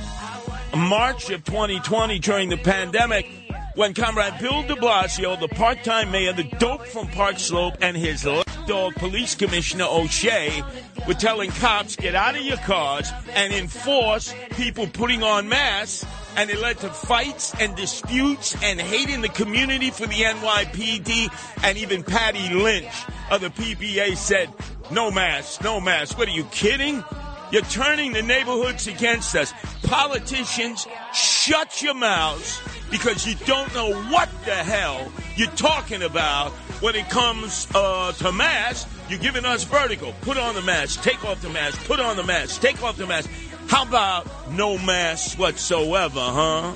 March 0.77 1.31
of 1.31 1.45
2020 1.45 2.19
during 2.19 2.49
the 2.49 2.57
pandemic, 2.57 3.27
when 3.75 3.95
Comrade 3.95 4.39
Bill 4.41 4.63
de 4.63 4.75
Blasio, 4.75 5.39
the 5.39 5.49
part-time 5.49 6.11
mayor, 6.11 6.33
the 6.33 6.45
dope 6.59 6.87
from 6.87 7.09
Park 7.09 7.39
Slope, 7.39 7.75
and 7.81 7.97
his 7.97 8.27
dog 8.67 8.95
police 8.95 9.35
commissioner 9.35 9.87
O'Shea 9.89 10.63
were 11.07 11.15
telling 11.15 11.51
cops, 11.51 11.97
get 11.97 12.15
out 12.15 12.37
of 12.37 12.43
your 12.43 12.57
cars 12.59 13.11
and 13.31 13.53
enforce 13.53 14.35
people 14.51 14.87
putting 14.87 15.23
on 15.23 15.49
masks 15.49 16.05
and 16.37 16.51
it 16.51 16.61
led 16.61 16.79
to 16.79 16.89
fights 16.89 17.55
and 17.61 17.75
disputes 17.75 18.57
and 18.63 18.81
hate 18.81 19.09
in 19.09 19.21
the 19.21 19.29
community 19.29 19.91
for 19.91 20.07
the 20.07 20.15
NYPD. 20.15 21.29
And 21.65 21.79
even 21.79 22.05
Patty 22.05 22.55
Lynch 22.55 22.93
of 23.31 23.41
the 23.41 23.49
PBA 23.49 24.17
said, 24.17 24.49
no 24.91 25.11
mask, 25.11 25.63
no 25.63 25.81
mask. 25.81 26.17
What 26.19 26.29
are 26.29 26.33
you 26.33 26.45
kidding? 26.45 27.03
You're 27.51 27.63
turning 27.63 28.13
the 28.13 28.23
neighborhoods 28.23 28.87
against 28.87 29.35
us. 29.35 29.53
Politicians, 29.83 30.87
shut 31.13 31.83
your 31.83 31.95
mouths 31.95 32.61
because 32.91 33.27
you 33.27 33.35
don't 33.47 33.73
know 33.75 33.93
what 34.11 34.29
the 34.45 34.55
hell 34.55 35.11
you're 35.37 35.51
talking 35.51 36.03
about 36.03 36.53
when 36.81 36.95
it 36.95 37.09
comes 37.11 37.67
uh, 37.75 38.13
to 38.13 38.33
masks. 38.33 38.91
You're 39.09 39.19
giving 39.19 39.45
us 39.45 39.65
vertigo. 39.65 40.15
Put 40.21 40.37
on 40.37 40.55
the 40.55 40.63
mask. 40.63 41.03
Take 41.03 41.25
off 41.25 41.43
the 41.43 41.49
mask. 41.49 41.85
Put 41.87 41.99
on 41.99 42.17
the 42.17 42.25
mask. 42.25 42.61
Take 42.61 42.83
off 42.83 42.97
the 42.97 43.07
mask. 43.07 43.29
How 43.69 43.85
about 43.85 44.27
no 44.53 44.79
mask 44.79 45.39
whatsoever, 45.39 46.21
huh? 46.21 46.73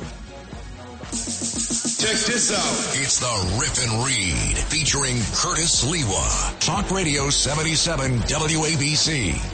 Check 2.04 2.18
this 2.26 2.52
out. 2.52 3.00
It's 3.00 3.18
the 3.20 3.58
Rip 3.60 3.88
and 3.88 4.04
Read 4.04 4.58
featuring 4.58 5.16
Curtis 5.34 5.84
Sliwa. 5.84 6.58
Talk 6.60 6.90
Radio 6.90 7.30
77 7.30 8.18
WABC. 8.18 9.53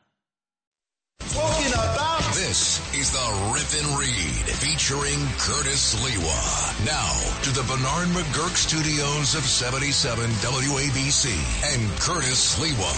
Talking 1.29 1.71
about 1.71 2.19
This 2.33 2.81
is 2.97 3.11
the 3.11 3.51
Rip 3.53 3.71
and 3.83 3.99
Read 3.99 4.45
featuring 4.57 5.19
Curtis 5.37 5.95
Sliwa. 5.95 6.85
Now 6.85 7.13
to 7.43 7.49
the 7.51 7.63
Bernard 7.63 8.09
McGuirk 8.09 8.55
studios 8.57 9.35
of 9.35 9.43
77 9.43 10.25
WABC 10.41 11.29
and 11.73 11.99
Curtis 11.99 12.57
Sliwa. 12.57 12.91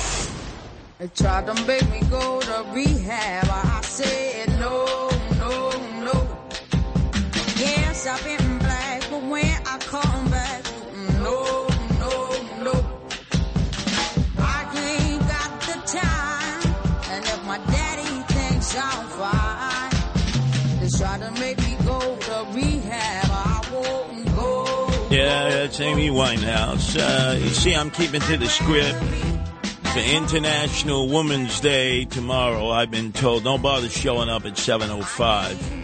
They 0.97 1.07
tried 1.09 1.45
to 1.47 1.65
make 1.65 1.87
me 1.91 2.01
go 2.09 2.39
to 2.39 2.65
rehab. 2.71 3.47
I 3.49 3.81
said 3.81 4.49
no, 4.59 5.09
no, 5.37 5.69
no. 6.01 6.27
Yes, 7.57 8.07
I've 8.07 8.23
been 8.23 8.57
black, 8.59 9.01
but 9.11 9.21
when 9.23 9.53
I 9.67 9.77
come 9.79 10.31
back, 10.31 10.63
daddy 18.73 19.07
fine, 19.09 20.89
try 20.97 21.17
to 21.19 21.31
make 21.39 21.57
me 21.59 21.77
go 21.85 22.15
to 22.17 22.45
rehab. 22.53 23.25
I 23.29 23.69
won't 23.71 24.35
go. 24.35 25.07
Yeah, 25.09 25.49
that's 25.49 25.79
Amy 25.79 26.09
Winehouse. 26.09 26.97
Uh, 26.97 27.37
you 27.37 27.49
see, 27.49 27.75
I'm 27.75 27.91
keeping 27.91 28.21
to 28.21 28.37
the 28.37 28.47
script. 28.47 28.97
For 29.93 29.99
International 29.99 31.07
Women's 31.07 31.59
Day 31.59 32.05
tomorrow, 32.05 32.69
I've 32.69 32.89
been 32.89 33.11
told 33.11 33.43
don't 33.43 33.61
bother 33.61 33.89
showing 33.89 34.27
up 34.27 34.43
at 34.43 34.53
7.05. 34.53 35.82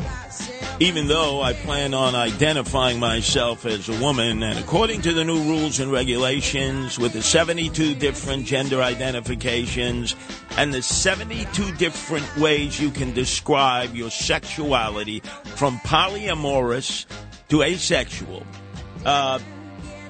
Even 0.81 1.07
though 1.07 1.41
I 1.41 1.51
plan 1.51 1.93
on 1.93 2.15
identifying 2.15 2.99
myself 2.99 3.65
as 3.65 3.89
a 3.89 4.01
woman, 4.01 4.41
and 4.41 4.57
according 4.57 5.01
to 5.01 5.11
the 5.11 5.25
new 5.25 5.43
rules 5.43 5.81
and 5.81 5.91
regulations, 5.91 6.97
with 6.97 7.11
the 7.11 7.21
72 7.21 7.95
different 7.95 8.45
gender 8.45 8.81
identifications 8.81 10.15
and 10.55 10.73
the 10.73 10.81
72 10.81 11.75
different 11.75 12.37
ways 12.37 12.79
you 12.79 12.91
can 12.91 13.13
describe 13.13 13.93
your 13.93 14.09
sexuality 14.09 15.19
from 15.55 15.79
polyamorous 15.79 17.05
to 17.49 17.61
asexual, 17.61 18.45
uh, 19.05 19.37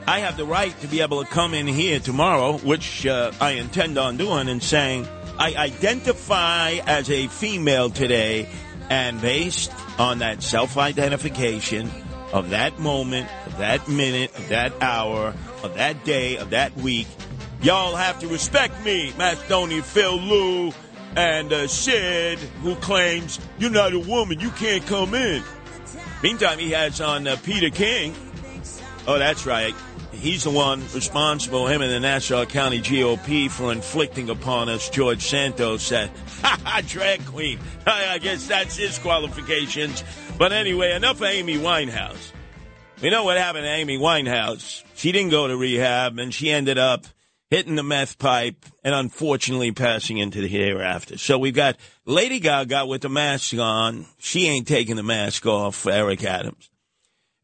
I 0.05 0.19
have 0.19 0.37
the 0.37 0.45
right 0.45 0.79
to 0.81 0.87
be 0.87 1.01
able 1.01 1.23
to 1.23 1.29
come 1.29 1.55
in 1.55 1.65
here 1.65 1.99
tomorrow, 1.99 2.59
which 2.59 3.07
uh, 3.07 3.31
I 3.41 3.51
intend 3.53 3.97
on 3.97 4.17
doing, 4.17 4.47
and 4.47 4.61
saying 4.61 5.07
I 5.39 5.55
identify 5.55 6.73
as 6.85 7.09
a 7.09 7.27
female 7.27 7.89
today, 7.89 8.47
and 8.89 9.21
based 9.21 9.71
on 9.99 10.19
that 10.19 10.41
self-identification 10.41 11.89
of 12.33 12.49
that 12.51 12.79
moment, 12.79 13.29
of 13.45 13.57
that 13.57 13.87
minute, 13.87 14.35
of 14.37 14.49
that 14.49 14.73
hour, 14.81 15.33
of 15.63 15.75
that 15.75 16.03
day, 16.03 16.37
of 16.37 16.51
that 16.51 16.75
week, 16.77 17.07
y'all 17.61 17.95
have 17.95 18.19
to 18.19 18.27
respect 18.27 18.83
me, 18.83 19.13
Macedonia 19.17 19.81
Phil 19.81 20.17
Lou 20.17 20.71
and 21.15 21.51
uh, 21.51 21.67
Sid, 21.67 22.39
who 22.61 22.75
claims 22.75 23.39
you're 23.57 23.69
not 23.69 23.93
a 23.93 23.99
woman, 23.99 24.39
you 24.39 24.51
can't 24.51 24.85
come 24.85 25.13
in. 25.13 25.43
Meantime, 26.21 26.59
he 26.59 26.71
has 26.71 27.01
on 27.01 27.27
uh, 27.27 27.37
Peter 27.43 27.69
King. 27.69 28.13
Oh, 29.09 29.17
that's 29.17 29.47
right. 29.47 29.73
He's 30.11 30.43
the 30.43 30.51
one 30.51 30.81
responsible, 30.93 31.65
him 31.65 31.81
and 31.81 31.91
the 31.91 31.99
Nassau 31.99 32.45
County 32.45 32.79
GOP, 32.79 33.49
for 33.49 33.71
inflicting 33.71 34.29
upon 34.29 34.69
us 34.69 34.87
George 34.87 35.23
Santos 35.23 35.89
ha, 35.89 36.81
drag 36.87 37.25
queen. 37.25 37.57
I 37.87 38.19
guess 38.19 38.45
that's 38.45 38.77
his 38.77 38.99
qualifications. 38.99 40.03
But 40.37 40.53
anyway, 40.53 40.93
enough 40.93 41.15
of 41.21 41.23
Amy 41.23 41.57
Winehouse. 41.57 42.33
We 43.01 43.09
know 43.09 43.23
what 43.23 43.37
happened 43.37 43.63
to 43.63 43.71
Amy 43.71 43.97
Winehouse. 43.97 44.83
She 44.93 45.11
didn't 45.11 45.31
go 45.31 45.47
to 45.47 45.57
rehab, 45.57 46.19
and 46.19 46.31
she 46.31 46.51
ended 46.51 46.77
up 46.77 47.07
hitting 47.49 47.77
the 47.77 47.83
meth 47.83 48.19
pipe 48.19 48.63
and 48.83 48.93
unfortunately 48.93 49.71
passing 49.71 50.19
into 50.19 50.39
the 50.39 50.47
hereafter. 50.47 51.17
So 51.17 51.39
we've 51.39 51.55
got 51.55 51.77
Lady 52.05 52.39
Gaga 52.39 52.85
with 52.85 53.01
the 53.01 53.09
mask 53.09 53.57
on. 53.57 54.05
She 54.19 54.47
ain't 54.49 54.67
taking 54.67 54.97
the 54.97 55.03
mask 55.03 55.47
off 55.47 55.87
Eric 55.87 56.23
Adams. 56.23 56.68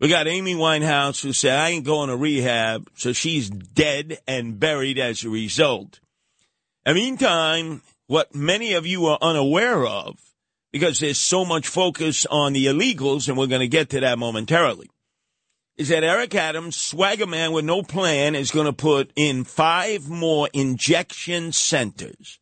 We 0.05 0.09
got 0.09 0.27
Amy 0.27 0.53
Winehouse 0.53 1.23
who 1.23 1.33
said, 1.33 1.57
I 1.57 1.69
ain't 1.69 1.83
going 1.83 2.09
to 2.09 2.15
rehab, 2.15 2.91
so 2.93 3.11
she's 3.11 3.49
dead 3.49 4.19
and 4.27 4.59
buried 4.59 4.99
as 4.99 5.23
a 5.23 5.31
result. 5.31 5.99
And 6.85 6.93
meantime, 6.93 7.81
what 8.05 8.35
many 8.35 8.73
of 8.73 8.85
you 8.85 9.07
are 9.07 9.17
unaware 9.19 9.83
of, 9.83 10.19
because 10.71 10.99
there's 10.99 11.17
so 11.17 11.43
much 11.43 11.67
focus 11.67 12.27
on 12.27 12.53
the 12.53 12.67
illegals, 12.67 13.27
and 13.27 13.35
we're 13.35 13.47
going 13.47 13.61
to 13.61 13.67
get 13.67 13.89
to 13.89 14.01
that 14.01 14.19
momentarily, 14.19 14.91
is 15.75 15.89
that 15.89 16.03
Eric 16.03 16.35
Adams, 16.35 16.75
swagger 16.75 17.25
man 17.25 17.51
with 17.51 17.65
no 17.65 17.81
plan, 17.81 18.35
is 18.35 18.51
going 18.51 18.67
to 18.67 18.73
put 18.73 19.11
in 19.15 19.43
five 19.43 20.07
more 20.07 20.47
injection 20.53 21.51
centers 21.51 22.37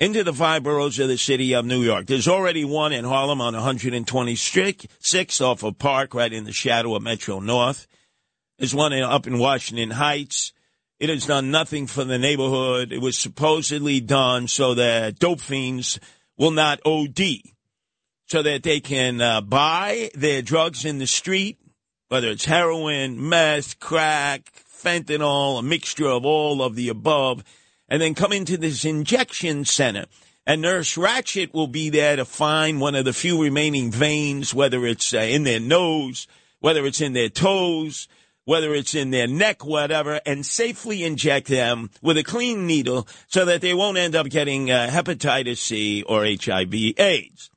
into 0.00 0.24
the 0.24 0.32
five 0.32 0.62
boroughs 0.62 0.98
of 0.98 1.08
the 1.08 1.18
city 1.18 1.54
of 1.54 1.64
New 1.64 1.82
York. 1.82 2.06
There's 2.06 2.28
already 2.28 2.64
one 2.64 2.92
in 2.92 3.04
Harlem 3.04 3.40
on 3.40 3.54
126th 3.54 5.40
off 5.40 5.62
of 5.62 5.78
Park, 5.78 6.14
right 6.14 6.32
in 6.32 6.44
the 6.44 6.52
shadow 6.52 6.94
of 6.94 7.02
Metro 7.02 7.40
North. 7.40 7.86
There's 8.58 8.74
one 8.74 8.92
up 8.92 9.26
in 9.26 9.38
Washington 9.38 9.90
Heights. 9.90 10.52
It 11.00 11.08
has 11.08 11.26
done 11.26 11.50
nothing 11.50 11.86
for 11.86 12.04
the 12.04 12.18
neighborhood. 12.18 12.92
It 12.92 13.00
was 13.00 13.18
supposedly 13.18 14.00
done 14.00 14.48
so 14.48 14.74
that 14.74 15.18
dope 15.18 15.40
fiends 15.40 15.98
will 16.36 16.50
not 16.52 16.80
OD, 16.84 17.18
so 18.26 18.42
that 18.42 18.62
they 18.62 18.80
can 18.80 19.20
uh, 19.20 19.40
buy 19.40 20.10
their 20.14 20.42
drugs 20.42 20.84
in 20.84 20.98
the 20.98 21.06
street, 21.06 21.58
whether 22.08 22.28
it's 22.28 22.44
heroin, 22.44 23.28
meth, 23.28 23.78
crack, 23.80 24.50
fentanyl, 24.82 25.58
a 25.58 25.62
mixture 25.62 26.08
of 26.08 26.24
all 26.24 26.62
of 26.62 26.74
the 26.74 26.88
above 26.88 27.44
and 27.88 28.00
then 28.00 28.14
come 28.14 28.32
into 28.32 28.56
this 28.56 28.84
injection 28.84 29.64
center. 29.64 30.06
And 30.46 30.60
Nurse 30.60 30.96
Ratched 30.96 31.54
will 31.54 31.66
be 31.66 31.88
there 31.88 32.16
to 32.16 32.24
find 32.24 32.80
one 32.80 32.94
of 32.94 33.04
the 33.04 33.12
few 33.12 33.42
remaining 33.42 33.90
veins, 33.90 34.52
whether 34.52 34.86
it's 34.86 35.14
uh, 35.14 35.18
in 35.18 35.44
their 35.44 35.60
nose, 35.60 36.26
whether 36.60 36.84
it's 36.84 37.00
in 37.00 37.14
their 37.14 37.30
toes, 37.30 38.08
whether 38.44 38.74
it's 38.74 38.94
in 38.94 39.10
their 39.10 39.26
neck, 39.26 39.64
whatever, 39.64 40.20
and 40.26 40.44
safely 40.44 41.02
inject 41.02 41.48
them 41.48 41.90
with 42.02 42.18
a 42.18 42.22
clean 42.22 42.66
needle 42.66 43.08
so 43.26 43.44
that 43.46 43.62
they 43.62 43.72
won't 43.72 43.96
end 43.96 44.14
up 44.14 44.28
getting 44.28 44.70
uh, 44.70 44.88
hepatitis 44.90 45.58
C 45.58 46.02
or 46.02 46.24
HIV 46.24 46.74
AIDS. 46.98 47.50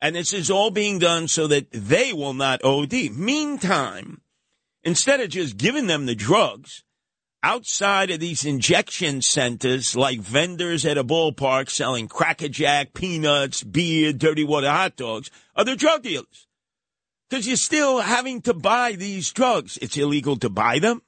And 0.00 0.16
this 0.16 0.32
is 0.32 0.50
all 0.50 0.70
being 0.70 0.98
done 0.98 1.28
so 1.28 1.46
that 1.48 1.70
they 1.70 2.12
will 2.12 2.34
not 2.34 2.64
OD. 2.64 3.10
Meantime, 3.12 4.20
instead 4.82 5.20
of 5.20 5.30
just 5.30 5.56
giving 5.56 5.86
them 5.86 6.06
the 6.06 6.14
drugs, 6.14 6.84
outside 7.42 8.10
of 8.10 8.20
these 8.20 8.44
injection 8.44 9.22
centers, 9.22 9.96
like 9.96 10.20
vendors 10.20 10.86
at 10.86 10.98
a 10.98 11.04
ballpark 11.04 11.68
selling 11.68 12.08
Cracker 12.08 12.48
Jack, 12.48 12.94
peanuts, 12.94 13.62
beer, 13.62 14.12
dirty 14.12 14.44
water 14.44 14.70
hot 14.70 14.96
dogs, 14.96 15.30
are 15.56 15.64
the 15.64 15.76
drug 15.76 16.02
dealers. 16.02 16.46
Because 17.28 17.46
you're 17.46 17.56
still 17.56 18.00
having 18.00 18.42
to 18.42 18.54
buy 18.54 18.92
these 18.92 19.32
drugs. 19.32 19.78
It's 19.80 19.96
illegal 19.96 20.36
to 20.36 20.50
buy 20.50 20.78
them. 20.78 21.02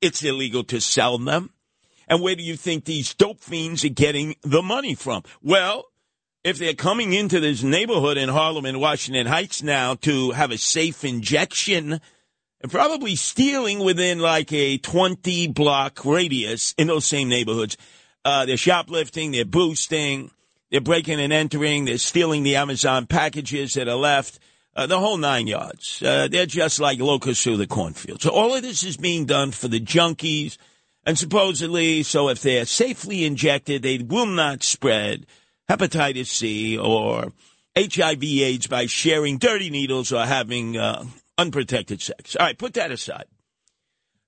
It's 0.00 0.22
illegal 0.22 0.64
to 0.64 0.80
sell 0.80 1.18
them. 1.18 1.50
And 2.08 2.20
where 2.20 2.34
do 2.36 2.42
you 2.42 2.56
think 2.56 2.84
these 2.84 3.14
dope 3.14 3.40
fiends 3.40 3.84
are 3.84 3.88
getting 3.88 4.36
the 4.42 4.62
money 4.62 4.94
from? 4.94 5.22
Well, 5.42 5.86
if 6.44 6.58
they're 6.58 6.74
coming 6.74 7.12
into 7.12 7.40
this 7.40 7.62
neighborhood 7.62 8.18
in 8.18 8.28
Harlem 8.28 8.66
and 8.66 8.80
Washington 8.80 9.26
Heights 9.26 9.62
now 9.62 9.94
to 9.96 10.32
have 10.32 10.50
a 10.50 10.58
safe 10.58 11.04
injection 11.04 12.00
and 12.62 12.70
probably 12.70 13.16
stealing 13.16 13.80
within 13.80 14.20
like 14.20 14.52
a 14.52 14.78
20 14.78 15.48
block 15.48 16.04
radius 16.04 16.74
in 16.78 16.86
those 16.86 17.04
same 17.04 17.28
neighborhoods. 17.28 17.76
Uh, 18.24 18.46
they're 18.46 18.56
shoplifting, 18.56 19.32
they're 19.32 19.44
boosting, 19.44 20.30
they're 20.70 20.80
breaking 20.80 21.20
and 21.20 21.32
entering, 21.32 21.84
they're 21.84 21.98
stealing 21.98 22.44
the 22.44 22.56
Amazon 22.56 23.06
packages 23.06 23.74
that 23.74 23.88
are 23.88 23.96
left, 23.96 24.38
uh, 24.76 24.86
the 24.86 25.00
whole 25.00 25.16
nine 25.16 25.48
yards. 25.48 26.00
Uh, 26.02 26.28
they're 26.28 26.46
just 26.46 26.78
like 26.78 27.00
locusts 27.00 27.42
through 27.42 27.56
the 27.56 27.66
cornfield. 27.66 28.22
So 28.22 28.30
all 28.30 28.54
of 28.54 28.62
this 28.62 28.84
is 28.84 28.96
being 28.96 29.26
done 29.26 29.50
for 29.50 29.66
the 29.66 29.80
junkies. 29.80 30.56
And 31.04 31.18
supposedly, 31.18 32.04
so 32.04 32.28
if 32.28 32.42
they're 32.42 32.64
safely 32.64 33.24
injected, 33.24 33.82
they 33.82 33.98
will 33.98 34.26
not 34.26 34.62
spread 34.62 35.26
hepatitis 35.68 36.26
C 36.26 36.78
or 36.78 37.32
HIV 37.76 38.22
AIDS 38.22 38.68
by 38.68 38.86
sharing 38.86 39.38
dirty 39.38 39.68
needles 39.68 40.12
or 40.12 40.24
having 40.24 40.76
uh, 40.76 41.04
unprotected 41.38 42.00
sex. 42.00 42.36
All 42.36 42.46
right, 42.46 42.58
put 42.58 42.74
that 42.74 42.90
aside. 42.90 43.26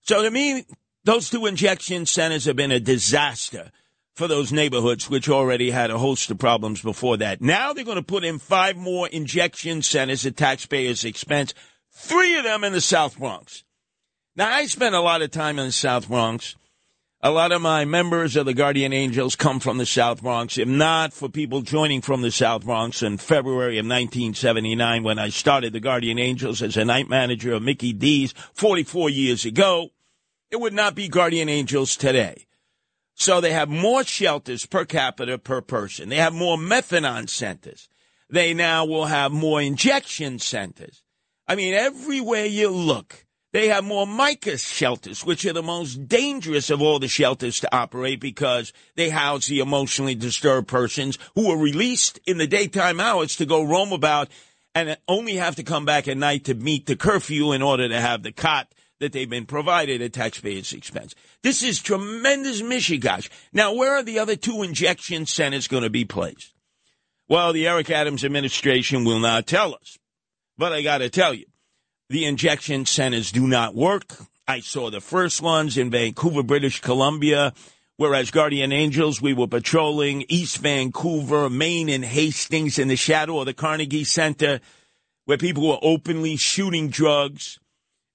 So 0.02 0.22
to 0.22 0.30
me, 0.30 0.64
those 1.04 1.30
two 1.30 1.46
injection 1.46 2.06
centers 2.06 2.44
have 2.44 2.56
been 2.56 2.72
a 2.72 2.80
disaster 2.80 3.70
for 4.14 4.28
those 4.28 4.52
neighborhoods, 4.52 5.10
which 5.10 5.28
already 5.28 5.70
had 5.70 5.90
a 5.90 5.98
host 5.98 6.30
of 6.30 6.38
problems 6.38 6.80
before 6.80 7.16
that. 7.16 7.40
Now 7.40 7.72
they're 7.72 7.84
going 7.84 7.96
to 7.96 8.02
put 8.02 8.24
in 8.24 8.38
five 8.38 8.76
more 8.76 9.08
injection 9.08 9.82
centers 9.82 10.24
at 10.24 10.36
taxpayers' 10.36 11.04
expense, 11.04 11.52
three 11.92 12.38
of 12.38 12.44
them 12.44 12.64
in 12.64 12.72
the 12.72 12.80
South 12.80 13.18
Bronx. 13.18 13.64
Now, 14.36 14.52
I 14.52 14.66
spent 14.66 14.94
a 14.94 15.00
lot 15.00 15.22
of 15.22 15.30
time 15.30 15.58
in 15.58 15.66
the 15.66 15.72
South 15.72 16.08
Bronx. 16.08 16.56
A 17.26 17.30
lot 17.30 17.52
of 17.52 17.62
my 17.62 17.86
members 17.86 18.36
of 18.36 18.44
the 18.44 18.52
Guardian 18.52 18.92
Angels 18.92 19.34
come 19.34 19.58
from 19.58 19.78
the 19.78 19.86
South 19.86 20.20
Bronx. 20.20 20.58
If 20.58 20.68
not 20.68 21.14
for 21.14 21.30
people 21.30 21.62
joining 21.62 22.02
from 22.02 22.20
the 22.20 22.30
South 22.30 22.66
Bronx 22.66 23.02
in 23.02 23.16
February 23.16 23.78
of 23.78 23.86
1979 23.86 25.02
when 25.02 25.18
I 25.18 25.30
started 25.30 25.72
the 25.72 25.80
Guardian 25.80 26.18
Angels 26.18 26.60
as 26.60 26.76
a 26.76 26.84
night 26.84 27.08
manager 27.08 27.54
of 27.54 27.62
Mickey 27.62 27.94
D's 27.94 28.34
44 28.52 29.08
years 29.08 29.46
ago, 29.46 29.88
it 30.50 30.60
would 30.60 30.74
not 30.74 30.94
be 30.94 31.08
Guardian 31.08 31.48
Angels 31.48 31.96
today. 31.96 32.44
So 33.14 33.40
they 33.40 33.52
have 33.54 33.70
more 33.70 34.04
shelters 34.04 34.66
per 34.66 34.84
capita 34.84 35.38
per 35.38 35.62
person. 35.62 36.10
They 36.10 36.16
have 36.16 36.34
more 36.34 36.58
methadone 36.58 37.30
centers. 37.30 37.88
They 38.28 38.52
now 38.52 38.84
will 38.84 39.06
have 39.06 39.32
more 39.32 39.62
injection 39.62 40.40
centers. 40.40 41.02
I 41.48 41.54
mean, 41.54 41.72
everywhere 41.72 42.44
you 42.44 42.68
look, 42.68 43.23
they 43.54 43.68
have 43.68 43.84
more 43.84 44.04
MICA 44.04 44.58
shelters, 44.58 45.24
which 45.24 45.46
are 45.46 45.52
the 45.52 45.62
most 45.62 46.08
dangerous 46.08 46.70
of 46.70 46.82
all 46.82 46.98
the 46.98 47.06
shelters 47.06 47.60
to 47.60 47.72
operate 47.72 48.18
because 48.18 48.72
they 48.96 49.10
house 49.10 49.46
the 49.46 49.60
emotionally 49.60 50.16
disturbed 50.16 50.66
persons 50.66 51.20
who 51.36 51.52
are 51.52 51.56
released 51.56 52.18
in 52.26 52.36
the 52.36 52.48
daytime 52.48 52.98
hours 52.98 53.36
to 53.36 53.46
go 53.46 53.62
roam 53.62 53.92
about 53.92 54.28
and 54.74 54.98
only 55.06 55.36
have 55.36 55.54
to 55.54 55.62
come 55.62 55.84
back 55.84 56.08
at 56.08 56.16
night 56.16 56.46
to 56.46 56.54
meet 56.54 56.86
the 56.86 56.96
curfew 56.96 57.52
in 57.52 57.62
order 57.62 57.88
to 57.88 58.00
have 58.00 58.24
the 58.24 58.32
cot 58.32 58.66
that 58.98 59.12
they've 59.12 59.30
been 59.30 59.46
provided 59.46 60.02
at 60.02 60.12
taxpayers' 60.12 60.72
expense. 60.72 61.14
This 61.44 61.62
is 61.62 61.80
tremendous 61.80 62.60
mishigash. 62.60 63.28
Now, 63.52 63.72
where 63.72 63.92
are 63.92 64.02
the 64.02 64.18
other 64.18 64.34
two 64.34 64.64
injection 64.64 65.26
centers 65.26 65.68
going 65.68 65.84
to 65.84 65.90
be 65.90 66.04
placed? 66.04 66.52
Well, 67.28 67.52
the 67.52 67.68
Eric 67.68 67.88
Adams 67.88 68.24
administration 68.24 69.04
will 69.04 69.20
not 69.20 69.46
tell 69.46 69.76
us. 69.76 69.96
But 70.58 70.72
I 70.72 70.82
got 70.82 70.98
to 70.98 71.08
tell 71.08 71.32
you, 71.34 71.46
the 72.14 72.24
injection 72.26 72.86
centers 72.86 73.32
do 73.32 73.44
not 73.44 73.74
work. 73.74 74.14
I 74.46 74.60
saw 74.60 74.88
the 74.88 75.00
first 75.00 75.42
ones 75.42 75.76
in 75.76 75.90
Vancouver, 75.90 76.44
British 76.44 76.80
Columbia, 76.80 77.52
whereas 77.96 78.30
Guardian 78.30 78.70
Angels, 78.72 79.20
we 79.20 79.34
were 79.34 79.48
patrolling 79.48 80.24
East 80.28 80.58
Vancouver, 80.58 81.50
Main, 81.50 81.88
and 81.88 82.04
Hastings 82.04 82.78
in 82.78 82.86
the 82.86 82.94
shadow 82.94 83.40
of 83.40 83.46
the 83.46 83.52
Carnegie 83.52 84.04
Center, 84.04 84.60
where 85.24 85.38
people 85.38 85.66
were 85.66 85.80
openly 85.82 86.36
shooting 86.36 86.88
drugs 86.88 87.58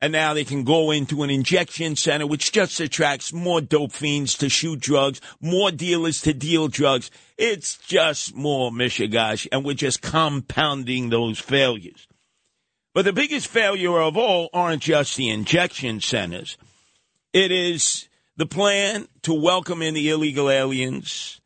and 0.01 0.13
now 0.13 0.33
they 0.33 0.45
can 0.45 0.63
go 0.63 0.91
into 0.91 1.23
an 1.23 1.29
injection 1.29 1.97
center, 1.97 2.25
which 2.25 2.53
just 2.53 2.79
attracts 2.79 3.33
more 3.33 3.59
dope 3.59 3.91
fiends 3.91 4.35
to 4.35 4.47
shoot 4.47 4.79
drugs, 4.79 5.19
more 5.41 5.71
dealers 5.71 6.21
to 6.21 6.33
deal 6.33 6.69
drugs. 6.69 7.11
It's 7.37 7.75
just 7.77 8.33
more 8.33 8.71
mishigash, 8.71 9.45
and 9.51 9.65
we're 9.65 9.73
just 9.73 10.01
compounding 10.01 11.09
those 11.09 11.37
failures. 11.37 12.07
But 12.93 13.05
the 13.05 13.13
biggest 13.13 13.47
failure 13.47 13.99
of 13.99 14.17
all 14.17 14.49
aren't 14.51 14.81
just 14.81 15.15
the 15.15 15.29
injection 15.29 16.01
centers. 16.01 16.57
It 17.33 17.51
is 17.51 18.07
the 18.35 18.47
plan 18.47 19.07
to 19.23 19.33
welcome 19.33 19.81
in 19.81 19.93
the 19.93 20.09
illegal 20.09 20.49
aliens. 20.49 21.39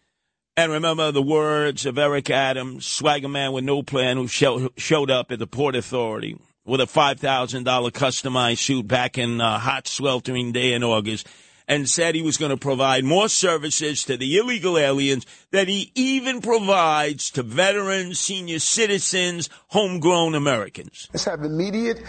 And 0.55 0.71
remember 0.71 1.11
the 1.11 1.21
words 1.21 1.85
of 1.85 1.97
Eric 1.97 2.29
Adams, 2.29 2.85
swagger 2.85 3.27
man 3.27 3.51
with 3.51 3.65
no 3.65 3.83
plan, 3.83 4.17
who 4.17 4.27
show, 4.27 4.69
showed 4.77 5.11
up 5.11 5.31
at 5.31 5.39
the 5.39 5.47
Port 5.47 5.75
Authority 5.75 6.37
with 6.63 6.79
a 6.79 6.85
$5,000 6.85 7.63
customized 7.91 8.59
suit 8.59 8.87
back 8.87 9.17
in 9.17 9.41
a 9.41 9.59
hot, 9.59 9.87
sweltering 9.87 10.51
day 10.51 10.73
in 10.73 10.83
August 10.83 11.27
and 11.67 11.89
said 11.89 12.15
he 12.15 12.21
was 12.21 12.37
going 12.37 12.51
to 12.51 12.57
provide 12.57 13.03
more 13.03 13.29
services 13.29 14.03
to 14.03 14.17
the 14.17 14.37
illegal 14.37 14.77
aliens 14.77 15.25
that 15.51 15.67
he 15.67 15.91
even 15.95 16.41
provides 16.41 17.29
to 17.31 17.43
veterans, 17.43 18.19
senior 18.19 18.59
citizens, 18.59 19.49
homegrown 19.69 20.35
Americans. 20.35 21.09
Let's 21.13 21.25
have 21.25 21.43
immediate 21.43 22.01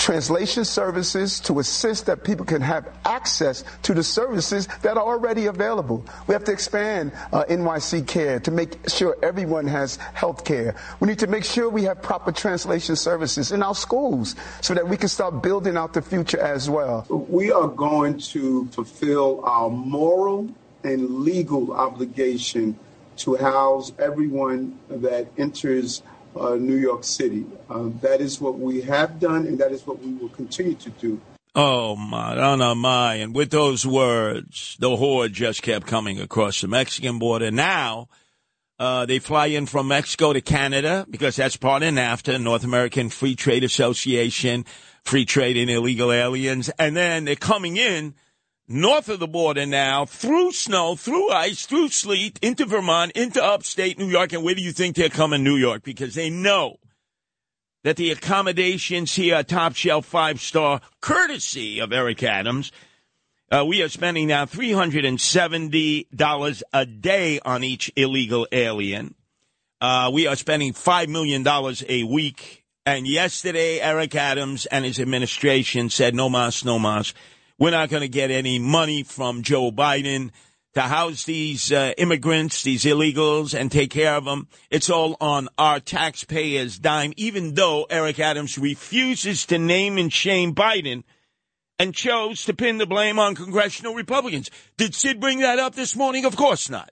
translation 0.00 0.64
services 0.64 1.38
to 1.40 1.58
assist 1.58 2.06
that 2.06 2.24
people 2.24 2.44
can 2.44 2.62
have 2.62 2.88
access 3.04 3.62
to 3.82 3.92
the 3.92 4.02
services 4.02 4.66
that 4.80 4.96
are 4.96 5.04
already 5.04 5.46
available. 5.46 6.04
We 6.26 6.32
have 6.32 6.44
to 6.44 6.52
expand 6.52 7.12
uh, 7.32 7.44
NYC 7.44 8.06
Care 8.06 8.40
to 8.40 8.50
make 8.50 8.78
sure 8.88 9.16
everyone 9.22 9.66
has 9.66 9.96
health 10.14 10.44
care. 10.44 10.74
We 11.00 11.08
need 11.08 11.18
to 11.18 11.26
make 11.26 11.44
sure 11.44 11.68
we 11.68 11.84
have 11.84 12.00
proper 12.00 12.32
translation 12.32 12.96
services 12.96 13.52
in 13.52 13.62
our 13.62 13.74
schools 13.74 14.36
so 14.62 14.72
that 14.72 14.88
we 14.88 14.96
can 14.96 15.10
start 15.10 15.42
building 15.42 15.76
out 15.76 15.92
the 15.92 16.02
future 16.02 16.40
as 16.40 16.70
well. 16.70 17.06
We 17.10 17.52
are 17.52 17.68
going 17.68 18.18
to 18.32 18.66
fulfill 18.68 19.44
our 19.44 19.68
moral 19.68 20.48
and 20.82 21.20
legal 21.20 21.74
obligation 21.74 22.78
to 23.18 23.36
house 23.36 23.92
everyone 23.98 24.78
that 24.88 25.28
enters 25.36 26.02
uh, 26.36 26.54
New 26.54 26.76
York 26.76 27.04
City. 27.04 27.44
Uh, 27.68 27.90
that 28.00 28.20
is 28.20 28.40
what 28.40 28.58
we 28.58 28.82
have 28.82 29.18
done, 29.18 29.46
and 29.46 29.58
that 29.58 29.72
is 29.72 29.86
what 29.86 30.02
we 30.02 30.12
will 30.14 30.28
continue 30.30 30.74
to 30.74 30.90
do. 30.90 31.20
Oh, 31.54 31.96
my, 31.96 32.34
Marana 32.34 32.74
my. 32.76 33.14
And 33.14 33.34
with 33.34 33.50
those 33.50 33.84
words, 33.84 34.76
the 34.78 34.96
horde 34.96 35.32
just 35.32 35.62
kept 35.62 35.86
coming 35.86 36.20
across 36.20 36.60
the 36.60 36.68
Mexican 36.68 37.18
border. 37.18 37.50
Now, 37.50 38.08
uh, 38.78 39.04
they 39.04 39.18
fly 39.18 39.46
in 39.46 39.66
from 39.66 39.88
Mexico 39.88 40.32
to 40.32 40.40
Canada 40.40 41.06
because 41.10 41.36
that's 41.36 41.56
part 41.56 41.82
of 41.82 41.92
NAFTA, 41.92 42.40
North 42.40 42.64
American 42.64 43.10
Free 43.10 43.34
Trade 43.34 43.64
Association, 43.64 44.64
free 45.04 45.24
trade 45.24 45.56
in 45.56 45.68
illegal 45.68 46.12
aliens. 46.12 46.70
And 46.78 46.96
then 46.96 47.24
they're 47.24 47.34
coming 47.34 47.76
in 47.76 48.14
north 48.70 49.08
of 49.08 49.18
the 49.18 49.26
border 49.26 49.66
now, 49.66 50.04
through 50.06 50.52
snow, 50.52 50.94
through 50.94 51.30
ice, 51.30 51.66
through 51.66 51.88
sleet, 51.88 52.38
into 52.40 52.64
Vermont, 52.64 53.10
into 53.12 53.44
upstate 53.44 53.98
New 53.98 54.06
York. 54.06 54.32
And 54.32 54.44
where 54.44 54.54
do 54.54 54.62
you 54.62 54.70
think 54.72 54.94
they're 54.96 55.08
coming? 55.08 55.42
New 55.42 55.56
York, 55.56 55.82
because 55.82 56.14
they 56.14 56.30
know 56.30 56.78
that 57.82 57.96
the 57.96 58.12
accommodations 58.12 59.14
here 59.14 59.36
are 59.36 59.42
top 59.42 59.74
shelf 59.74 60.04
five 60.06 60.40
star, 60.40 60.80
courtesy 61.00 61.80
of 61.80 61.92
Eric 61.92 62.22
Adams. 62.22 62.70
Uh, 63.50 63.64
we 63.66 63.82
are 63.82 63.88
spending 63.88 64.28
now 64.28 64.44
$370 64.44 66.62
a 66.72 66.86
day 66.86 67.40
on 67.40 67.64
each 67.64 67.90
illegal 67.96 68.46
alien. 68.52 69.16
Uh, 69.80 70.08
we 70.12 70.28
are 70.28 70.36
spending 70.36 70.72
$5 70.72 71.08
million 71.08 71.44
a 71.88 72.04
week. 72.04 72.64
And 72.86 73.08
yesterday, 73.08 73.80
Eric 73.80 74.14
Adams 74.14 74.66
and 74.66 74.84
his 74.84 75.00
administration 75.00 75.90
said, 75.90 76.14
no 76.14 76.28
mas, 76.28 76.64
no 76.64 76.78
mas. 76.78 77.12
We're 77.60 77.72
not 77.72 77.90
going 77.90 78.00
to 78.00 78.08
get 78.08 78.30
any 78.30 78.58
money 78.58 79.02
from 79.02 79.42
Joe 79.42 79.70
Biden 79.70 80.30
to 80.72 80.80
house 80.80 81.24
these 81.24 81.70
uh, 81.70 81.92
immigrants, 81.98 82.62
these 82.62 82.84
illegals, 82.84 83.52
and 83.52 83.70
take 83.70 83.90
care 83.90 84.14
of 84.14 84.24
them. 84.24 84.48
It's 84.70 84.88
all 84.88 85.14
on 85.20 85.50
our 85.58 85.78
taxpayers' 85.78 86.78
dime, 86.78 87.12
even 87.18 87.52
though 87.52 87.86
Eric 87.90 88.18
Adams 88.18 88.56
refuses 88.56 89.44
to 89.46 89.58
name 89.58 89.98
and 89.98 90.10
shame 90.10 90.54
Biden 90.54 91.02
and 91.78 91.94
chose 91.94 92.46
to 92.46 92.54
pin 92.54 92.78
the 92.78 92.86
blame 92.86 93.18
on 93.18 93.34
congressional 93.34 93.94
Republicans. 93.94 94.50
Did 94.78 94.94
Sid 94.94 95.20
bring 95.20 95.40
that 95.40 95.58
up 95.58 95.74
this 95.74 95.94
morning? 95.94 96.24
Of 96.24 96.36
course 96.36 96.70
not. 96.70 96.90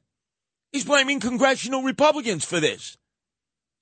He's 0.71 0.85
blaming 0.85 1.19
congressional 1.19 1.83
Republicans 1.83 2.45
for 2.45 2.61
this 2.61 2.99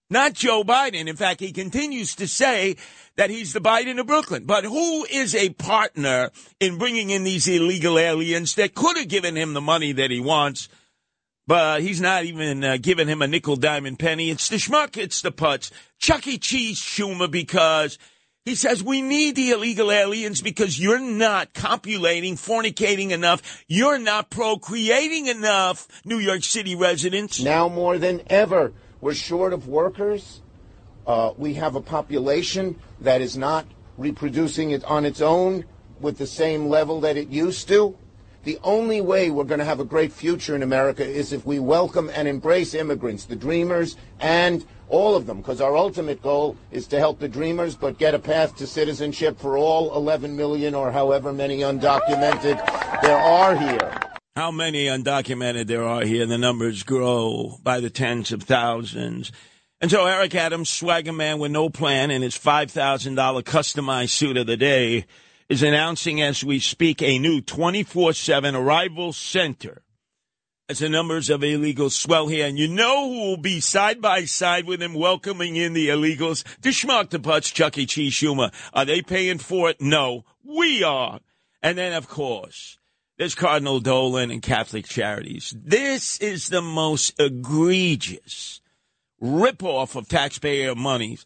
not 0.09 0.35
Joe 0.35 0.63
Biden. 0.63 1.09
In 1.09 1.17
fact, 1.17 1.41
he 1.41 1.53
continues 1.53 2.15
to 2.17 2.29
say 2.29 2.77
that 3.17 3.31
he's 3.31 3.53
the 3.53 3.61
Biden 3.61 3.99
of 3.99 4.07
Brooklyn. 4.07 4.45
But 4.45 4.65
who 4.65 5.05
is 5.05 5.35
a 5.35 5.51
partner 5.51 6.31
in 6.61 6.79
bringing 6.79 7.11
in 7.11 7.25
these 7.25 7.49
illegal 7.49 7.99
aliens 7.99 8.55
that 8.55 8.75
could 8.75 8.97
have 8.97 9.09
given 9.09 9.37
him 9.37 9.55
the 9.55 9.61
money 9.61 9.93
that 9.93 10.11
he 10.11 10.21
wants? 10.21 10.69
But 11.47 11.83
he's 11.83 12.01
not 12.01 12.25
even 12.25 12.65
uh, 12.65 12.77
giving 12.81 13.09
him 13.09 13.23
a 13.23 13.27
nickel, 13.27 13.57
diamond, 13.57 13.99
penny. 13.99 14.31
It's 14.31 14.49
the 14.49 14.57
schmuck, 14.57 14.97
it's 14.97 15.23
the 15.23 15.31
putz. 15.31 15.71
Chuck 15.99 16.27
E. 16.27 16.39
Cheese 16.39 16.81
Schumer 16.81 17.31
because 17.31 17.99
he 18.45 18.55
says 18.55 18.83
we 18.83 19.01
need 19.03 19.37
the 19.37 19.51
illegal 19.51 19.91
aliens 19.93 20.41
because 20.41 20.79
you're 20.79 21.01
not 21.01 21.53
copulating, 21.55 22.35
fornicating 22.35 23.11
enough. 23.11 23.65
You're 23.69 23.99
not 23.99 24.31
procreating 24.31 25.27
enough, 25.27 25.89
New 26.05 26.19
York 26.19 26.43
City 26.43 26.75
residents. 26.77 27.41
Now 27.41 27.69
more 27.69 27.99
than 27.99 28.23
ever, 28.29 28.73
we're 29.01 29.15
short 29.15 29.53
of 29.53 29.69
workers. 29.69 30.41
Uh, 31.07 31.33
we 31.37 31.55
have 31.55 31.77
a 31.77 31.81
population 31.81 32.79
that 33.01 33.21
is 33.21 33.37
not 33.37 33.67
reproducing 33.97 34.71
it 34.71 34.85
on 34.85 35.05
its 35.05 35.21
own 35.21 35.65
with 36.01 36.19
the 36.19 36.27
same 36.27 36.67
level 36.67 37.01
that 37.01 37.17
it 37.17 37.29
used 37.29 37.69
to. 37.69 37.97
The 38.45 38.59
only 38.63 39.01
way 39.01 39.31
we're 39.31 39.45
going 39.45 39.59
to 39.59 39.65
have 39.65 39.81
a 39.81 39.85
great 39.85 40.13
future 40.13 40.55
in 40.55 40.63
America 40.63 41.05
is 41.05 41.33
if 41.33 41.45
we 41.45 41.59
welcome 41.59 42.11
and 42.15 42.29
embrace 42.29 42.75
immigrants, 42.75 43.25
the 43.25 43.35
dreamers, 43.35 43.97
and 44.21 44.65
all 44.89 45.17
of 45.17 45.27
them, 45.27 45.39
because 45.39 45.61
our 45.61 45.77
ultimate 45.77 46.23
goal 46.23 46.57
is 46.71 46.87
to 46.89 46.99
help 46.99 47.19
the 47.19 47.29
dreamers, 47.29 47.75
but 47.75 47.99
get 47.99 48.15
a 48.15 48.21
path 48.21 48.55
to 48.57 48.67
citizenship 48.67 49.39
for 49.41 49.59
all 49.59 49.97
11 49.97 50.37
million 50.37 50.77
or 50.77 50.93
however 50.93 51.33
many 51.33 51.59
undocumented 51.59 53.03
there 53.03 53.19
are 53.19 53.57
here 53.57 54.06
how 54.37 54.51
many 54.51 54.85
undocumented 54.85 55.67
there 55.67 55.83
are 55.83 56.03
here. 56.03 56.27
The 56.27 56.37
numbers 56.37 56.83
grow 56.83 57.59
by 57.63 57.81
the 57.81 57.89
tens 57.89 58.33
of 58.33 58.43
thousands. 58.43 59.33
And 59.81 59.91
so 59.91 60.05
Eric 60.05 60.35
Adams, 60.35 60.69
swagger 60.69 61.13
man 61.13 61.39
with 61.39 61.53
no 61.53 61.71
plan 61.71 62.11
in 62.11 62.21
his 62.21 62.37
$5,000 62.37 63.43
customized 63.43 64.11
suit 64.11 64.37
of 64.37 64.47
the 64.47 64.59
day, 64.59 65.07
is 65.49 65.63
announcing 65.63 66.21
as 66.21 66.45
we 66.45 66.59
speak 66.59 67.03
a 67.03 67.19
new 67.19 67.41
24 67.41 68.13
7 68.13 68.55
arrival 68.55 69.13
center 69.15 69.83
as 70.69 70.81
the 70.81 70.89
numbers 70.89 71.31
of 71.31 71.41
illegals 71.41 71.93
swell 71.93 72.27
here. 72.27 72.47
And 72.47 72.59
you 72.59 72.69
know 72.69 73.09
who 73.09 73.21
will 73.21 73.37
be 73.37 73.61
side 73.61 74.03
by 74.03 74.25
side 74.25 74.67
with 74.67 74.83
him 74.83 74.95
welcoming 74.95 75.57
in 75.57 75.73
the 75.73 75.89
illegals? 75.89 76.45
The 76.61 76.71
schmuck, 76.71 77.11
the 77.11 77.21
putz, 77.21 77.55
Chuck 77.55 77.79
E. 77.79 77.87
Cheese 77.87 78.13
Schumer. 78.13 78.53
Are 78.75 78.85
they 78.85 79.01
paying 79.01 79.39
for 79.39 79.71
it? 79.71 79.81
No. 79.81 80.25
We 80.43 80.83
are. 80.83 81.21
And 81.63 81.79
then, 81.79 81.93
of 81.93 82.09
course, 82.09 82.79
there's 83.19 83.35
Cardinal 83.35 83.81
Dolan 83.81 84.31
and 84.31 84.43
Catholic 84.43 84.87
Charities. 84.87 85.55
This 85.57 86.19
is 86.19 86.49
the 86.49 86.63
most 86.63 87.19
egregious 87.19 88.61
ripoff 89.23 89.97
of 89.97 90.09
taxpayer 90.09 90.75
money 90.75 91.19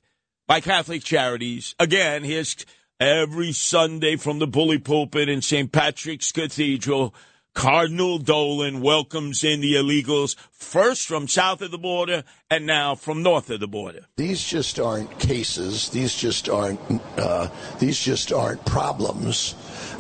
by 0.47 0.61
Catholic 0.61 1.03
Charities. 1.03 1.75
Again, 1.79 2.23
here's 2.23 2.57
every 3.01 3.53
Sunday 3.53 4.17
from 4.17 4.39
the 4.39 4.47
bully 4.47 4.79
pulpit 4.79 5.29
in 5.29 5.43
St. 5.43 5.73
Patrick's 5.73 6.31
Cathedral. 6.31 7.15
Cardinal 7.53 8.19
Dolan 8.19 8.81
welcomes 8.81 9.43
in 9.43 9.61
the 9.61 9.75
illegals 9.75 10.37
first 10.53 11.09
from 11.09 11.27
south 11.27 11.61
of 11.63 11.73
the 11.73 11.79
border 11.79 12.23
and 12.49 12.65
now 12.65 12.95
from 12.95 13.25
north 13.25 13.51
of 13.51 13.59
the 13.59 13.67
border. 13.67 14.07
These 14.17 14.45
just 14.45 14.79
aren't 14.79 15.19
cases. 15.19 15.89
These 15.89 16.15
just 16.15 16.49
aren't. 16.49 16.81
Uh, 17.19 17.49
these 17.81 17.99
just 17.99 18.33
aren't 18.33 18.65
problems. 18.65 19.57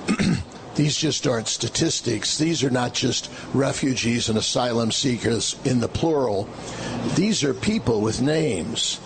these 0.80 0.96
just 0.96 1.26
aren't 1.26 1.46
statistics. 1.46 2.38
These 2.38 2.64
are 2.64 2.70
not 2.70 2.94
just 2.94 3.30
refugees 3.52 4.30
and 4.30 4.38
asylum 4.38 4.90
seekers 4.90 5.54
in 5.66 5.80
the 5.80 5.88
plural. 5.88 6.48
These 7.16 7.44
are 7.44 7.52
people 7.52 8.00
with 8.00 8.22
names 8.22 8.98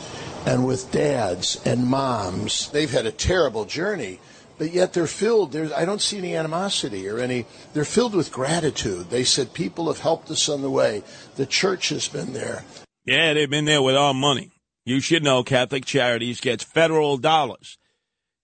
and 0.47 0.65
with 0.65 0.93
dads 0.93 1.61
and 1.67 1.85
moms. 1.85 2.69
They've 2.71 2.91
had 2.91 3.07
a 3.07 3.11
terrible 3.11 3.65
journey 3.65 4.21
but 4.57 4.71
yet 4.71 4.93
they're 4.93 5.09
filled 5.09 5.51
there's 5.51 5.73
i 5.73 5.85
don't 5.85 6.01
see 6.01 6.17
any 6.17 6.37
animosity 6.37 7.09
or 7.09 7.19
any 7.19 7.45
they're 7.73 7.85
filled 7.85 8.15
with 8.15 8.31
gratitude 8.31 9.11
they 9.11 9.25
said 9.25 9.53
people 9.53 9.89
have 9.89 9.99
helped 9.99 10.31
us 10.31 10.49
on 10.49 10.63
the 10.63 10.71
way 10.71 11.03
the 11.35 11.45
church 11.45 11.89
has 11.89 12.07
been 12.07 12.33
there 12.35 12.63
yeah 13.05 13.33
they've 13.33 13.51
been 13.51 13.65
there 13.65 13.83
with 13.83 13.97
our 13.97 14.15
money 14.15 14.53
you 14.85 15.01
should 15.01 15.25
know 15.25 15.43
catholic 15.43 15.85
charities 15.85 16.41
gets 16.41 16.63
federal 16.63 17.17
dollars 17.17 17.79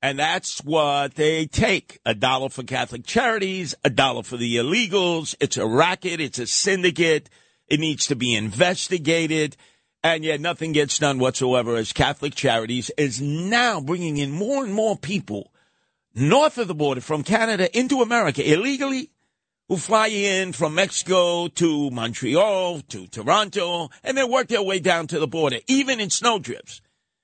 and 0.02 0.18
that's 0.18 0.60
what 0.64 1.14
they 1.14 1.46
take. 1.46 2.00
A 2.04 2.14
dollar 2.14 2.48
for 2.48 2.62
catholic 2.62 3.04
charities 3.04 3.74
a 3.84 3.90
dollar 3.90 4.22
for 4.22 4.36
the 4.36 4.56
illegals. 4.56 5.34
It's 5.40 5.56
a 5.56 5.66
racket. 5.66 6.20
It's 6.20 6.38
a 6.38 6.46
syndicate. 6.46 7.28
It 7.68 7.80
needs 7.80 8.06
to 8.06 8.16
be 8.16 8.34
investigated. 8.34 9.56
And 10.02 10.24
yet 10.24 10.40
nothing 10.40 10.72
gets 10.72 10.98
done 10.98 11.18
whatsoever 11.18 11.76
as 11.76 11.92
catholic 11.92 12.34
charities 12.34 12.90
is 12.96 13.20
now 13.20 13.80
bringing 13.80 14.16
in 14.16 14.30
more 14.30 14.64
and 14.64 14.72
more 14.72 14.96
people 14.96 15.52
north 16.14 16.58
of 16.58 16.68
the 16.68 16.74
border 16.74 17.00
from 17.00 17.22
Canada 17.22 17.76
into 17.78 18.02
America 18.02 18.42
illegally 18.42 19.10
who 19.68 19.76
fly 19.76 20.08
in 20.08 20.52
from 20.52 20.74
Mexico 20.74 21.46
to 21.46 21.90
Montreal 21.90 22.80
to 22.88 23.06
Toronto 23.06 23.88
and 24.02 24.16
then 24.16 24.30
work 24.30 24.48
their 24.48 24.62
way 24.62 24.80
down 24.80 25.06
to 25.06 25.20
the 25.20 25.28
border, 25.28 25.58
even 25.68 26.00
in 26.00 26.10
snowdrifts. 26.10 26.80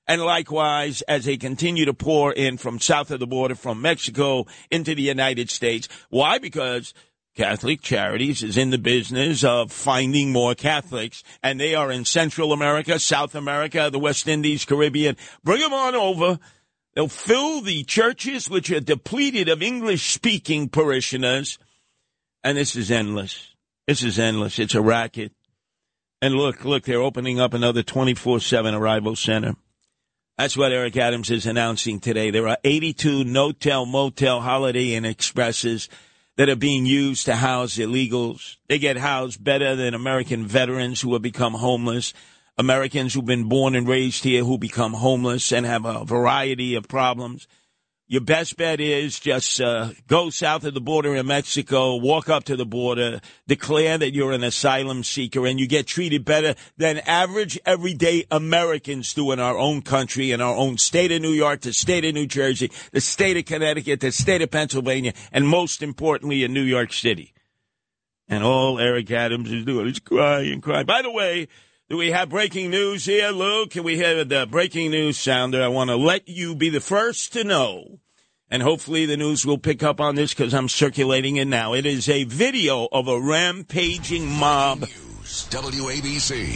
And 0.07 0.21
likewise, 0.21 1.01
as 1.03 1.25
they 1.25 1.37
continue 1.37 1.85
to 1.85 1.93
pour 1.93 2.31
in 2.31 2.57
from 2.57 2.79
south 2.79 3.11
of 3.11 3.19
the 3.19 3.27
border 3.27 3.55
from 3.55 3.81
Mexico 3.81 4.45
into 4.71 4.95
the 4.95 5.01
United 5.01 5.49
States. 5.49 5.89
Why? 6.09 6.37
Because 6.37 6.93
Catholic 7.35 7.81
Charities 7.81 8.41
is 8.41 8.57
in 8.57 8.69
the 8.69 8.77
business 8.77 9.43
of 9.43 9.71
finding 9.71 10.31
more 10.31 10.55
Catholics, 10.55 11.23
and 11.43 11.59
they 11.59 11.75
are 11.75 11.91
in 11.91 12.05
Central 12.05 12.53
America, 12.53 12.99
South 12.99 13.35
America, 13.35 13.89
the 13.91 13.99
West 13.99 14.27
Indies, 14.27 14.65
Caribbean. 14.65 15.17
Bring 15.43 15.61
them 15.61 15.73
on 15.73 15.93
over 15.93 16.39
They'll 16.97 17.07
fill 17.07 17.61
the 17.61 17.83
churches 17.83 18.49
which 18.49 18.71
are 18.71 18.79
depleted 18.79 19.49
of 19.49 19.61
English 19.61 20.13
speaking 20.13 20.67
parishioners. 20.67 21.59
And 22.43 22.57
this 22.57 22.75
is 22.75 22.89
endless. 22.89 23.53
This 23.85 24.01
is 24.01 24.17
endless. 24.17 24.57
It's 24.57 24.73
a 24.73 24.81
racket. 24.81 25.31
And 26.23 26.33
look, 26.33 26.65
look, 26.65 26.85
they're 26.85 26.99
opening 26.99 27.39
up 27.39 27.53
another 27.53 27.83
24 27.83 28.39
7 28.39 28.73
arrival 28.73 29.15
center. 29.15 29.53
That's 30.37 30.55
what 30.55 30.71
Eric 30.71 30.95
Adams 30.97 31.31
is 31.31 31.47
announcing 31.47 31.99
today. 31.99 32.29
There 32.29 32.47
are 32.47 32.59
82 32.63 33.23
no-tell, 33.23 33.87
motel, 33.87 34.39
holiday 34.39 34.93
inn 34.93 35.03
expresses 35.03 35.89
that 36.35 36.47
are 36.47 36.55
being 36.55 36.85
used 36.85 37.25
to 37.25 37.35
house 37.35 37.77
illegals. 37.77 38.57
They 38.67 38.77
get 38.77 38.97
housed 38.97 39.43
better 39.43 39.75
than 39.75 39.95
American 39.95 40.45
veterans 40.45 41.01
who 41.01 41.13
have 41.13 41.23
become 41.23 41.55
homeless. 41.55 42.13
Americans 42.55 43.15
who've 43.15 43.25
been 43.25 43.49
born 43.49 43.73
and 43.73 43.87
raised 43.87 44.23
here 44.23 44.43
who 44.43 44.59
become 44.59 44.93
homeless 44.93 45.51
and 45.51 45.65
have 45.65 45.85
a 45.85 46.05
variety 46.05 46.75
of 46.75 46.87
problems. 46.87 47.47
Your 48.09 48.21
best 48.21 48.55
bet 48.55 48.79
is 48.79 49.19
just 49.19 49.59
uh, 49.59 49.89
go 50.07 50.29
south 50.29 50.63
of 50.63 50.73
the 50.73 50.79
border 50.79 51.13
in 51.17 51.27
Mexico, 51.27 51.97
walk 51.97 52.29
up 52.29 52.45
to 52.45 52.55
the 52.55 52.65
border, 52.65 53.19
declare 53.47 53.97
that 53.97 54.13
you're 54.13 54.31
an 54.31 54.45
asylum 54.45 55.03
seeker, 55.03 55.45
and 55.45 55.59
you 55.59 55.67
get 55.67 55.87
treated 55.87 56.23
better 56.23 56.55
than 56.77 56.99
average 56.99 57.59
everyday 57.65 58.23
Americans 58.31 59.13
do 59.13 59.33
in 59.33 59.41
our 59.41 59.57
own 59.57 59.81
country, 59.81 60.31
in 60.31 60.39
our 60.39 60.55
own 60.55 60.77
state 60.77 61.11
of 61.11 61.21
New 61.21 61.33
York, 61.33 61.59
the 61.59 61.73
state 61.73 62.05
of 62.05 62.13
New 62.13 62.27
Jersey, 62.27 62.71
the 62.93 63.01
state 63.01 63.35
of 63.35 63.43
Connecticut, 63.43 63.99
the 63.99 64.13
state 64.13 64.41
of 64.41 64.51
Pennsylvania, 64.51 65.11
and 65.33 65.45
most 65.45 65.83
importantly, 65.83 66.45
in 66.45 66.53
New 66.53 66.61
York 66.61 66.93
City. 66.93 67.33
And 68.29 68.41
all 68.41 68.79
Eric 68.79 69.11
Adams 69.11 69.51
is 69.51 69.65
doing 69.65 69.87
is 69.87 69.99
crying 69.99 70.53
and 70.53 70.63
crying. 70.63 70.85
By 70.85 71.01
the 71.01 71.11
way, 71.11 71.49
do 71.89 71.95
we 71.95 72.11
have 72.11 72.29
breaking 72.29 72.69
news 72.69 73.05
here, 73.05 73.29
Lou? 73.29 73.65
Can 73.67 73.83
we 73.83 73.95
hear 73.95 74.25
the 74.25 74.45
breaking 74.45 74.91
news 74.91 75.17
sounder? 75.17 75.63
I 75.63 75.69
want 75.69 75.89
to 75.89 75.95
let 75.95 76.27
you 76.27 76.53
be 76.53 76.69
the 76.69 76.81
first 76.81 77.31
to 77.33 77.45
know. 77.45 77.99
And 78.51 78.61
hopefully 78.61 79.05
the 79.05 79.15
news 79.15 79.45
will 79.45 79.57
pick 79.57 79.83
up 79.83 80.01
on 80.01 80.15
this 80.15 80.33
because 80.33 80.53
I'm 80.53 80.67
circulating 80.67 81.37
it 81.37 81.45
now. 81.45 81.73
It 81.73 81.85
is 81.85 82.09
a 82.09 82.25
video 82.25 82.89
of 82.91 83.07
a 83.07 83.19
rampaging 83.19 84.29
mob. 84.29 84.81
News, 84.81 85.47
WABC. 85.49 86.55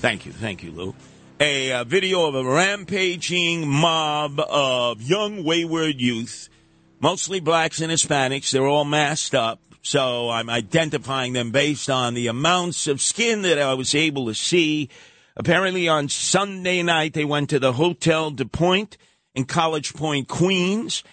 Thank 0.00 0.24
you. 0.24 0.32
Thank 0.32 0.62
you, 0.62 0.70
Lou. 0.70 0.94
A, 1.40 1.70
a 1.70 1.84
video 1.84 2.26
of 2.26 2.34
a 2.34 2.44
rampaging 2.44 3.68
mob 3.68 4.40
of 4.40 5.02
young 5.02 5.44
wayward 5.44 6.00
youth, 6.00 6.48
mostly 7.00 7.40
blacks 7.40 7.80
and 7.82 7.92
Hispanics. 7.92 8.50
They're 8.50 8.66
all 8.66 8.84
masked 8.84 9.34
up 9.34 9.60
so 9.84 10.30
I'm 10.30 10.48
identifying 10.48 11.34
them 11.34 11.50
based 11.50 11.90
on 11.90 12.14
the 12.14 12.26
amounts 12.26 12.86
of 12.86 13.02
skin 13.02 13.42
that 13.42 13.58
I 13.58 13.74
was 13.74 13.94
able 13.94 14.26
to 14.26 14.34
see. 14.34 14.88
Apparently 15.36 15.88
on 15.88 16.08
Sunday 16.08 16.82
night, 16.82 17.12
they 17.12 17.26
went 17.26 17.50
to 17.50 17.58
the 17.58 17.74
Hotel 17.74 18.30
de 18.30 18.46
Point 18.46 18.96
in 19.34 19.44
College 19.44 19.92
Point, 19.92 20.26
Queens. 20.26 21.04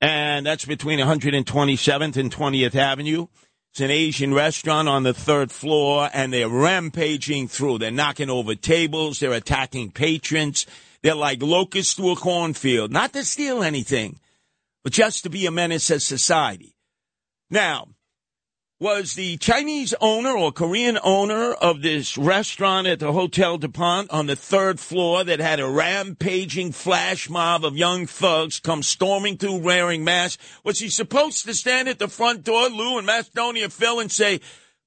And 0.00 0.44
that's 0.44 0.64
between 0.64 0.98
127th 0.98 2.16
and 2.16 2.34
20th 2.34 2.74
Avenue. 2.74 3.28
It's 3.70 3.80
an 3.80 3.92
Asian 3.92 4.34
restaurant 4.34 4.88
on 4.88 5.04
the 5.04 5.14
third 5.14 5.52
floor, 5.52 6.10
and 6.12 6.32
they're 6.32 6.48
rampaging 6.48 7.46
through. 7.46 7.78
They're 7.78 7.92
knocking 7.92 8.28
over 8.28 8.56
tables. 8.56 9.20
They're 9.20 9.32
attacking 9.32 9.92
patrons. 9.92 10.66
They're 11.02 11.14
like 11.14 11.42
locusts 11.42 11.94
to 11.94 12.10
a 12.10 12.16
cornfield, 12.16 12.90
not 12.90 13.12
to 13.12 13.24
steal 13.24 13.62
anything, 13.62 14.18
but 14.82 14.92
just 14.92 15.22
to 15.22 15.30
be 15.30 15.46
a 15.46 15.52
menace 15.52 15.86
to 15.86 16.00
society. 16.00 16.76
Now, 17.50 17.88
was 18.78 19.14
the 19.14 19.38
Chinese 19.38 19.94
owner 20.02 20.36
or 20.36 20.52
Korean 20.52 20.98
owner 21.02 21.52
of 21.54 21.80
this 21.80 22.18
restaurant 22.18 22.86
at 22.86 22.98
the 22.98 23.10
Hotel 23.10 23.56
DuPont 23.56 24.10
on 24.10 24.26
the 24.26 24.36
third 24.36 24.78
floor 24.78 25.24
that 25.24 25.40
had 25.40 25.60
a 25.60 25.68
rampaging 25.68 26.72
flash 26.72 27.30
mob 27.30 27.64
of 27.64 27.78
young 27.78 28.06
thugs 28.06 28.60
come 28.60 28.82
storming 28.82 29.38
through 29.38 29.56
wearing 29.62 30.04
masks. 30.04 30.46
Was 30.62 30.78
he 30.78 30.90
supposed 30.90 31.46
to 31.46 31.54
stand 31.54 31.88
at 31.88 31.98
the 31.98 32.08
front 32.08 32.44
door, 32.44 32.68
Lou 32.68 32.98
and 32.98 33.06
Macedonia 33.06 33.70
Phil, 33.70 33.98
and 33.98 34.12
say, 34.12 34.40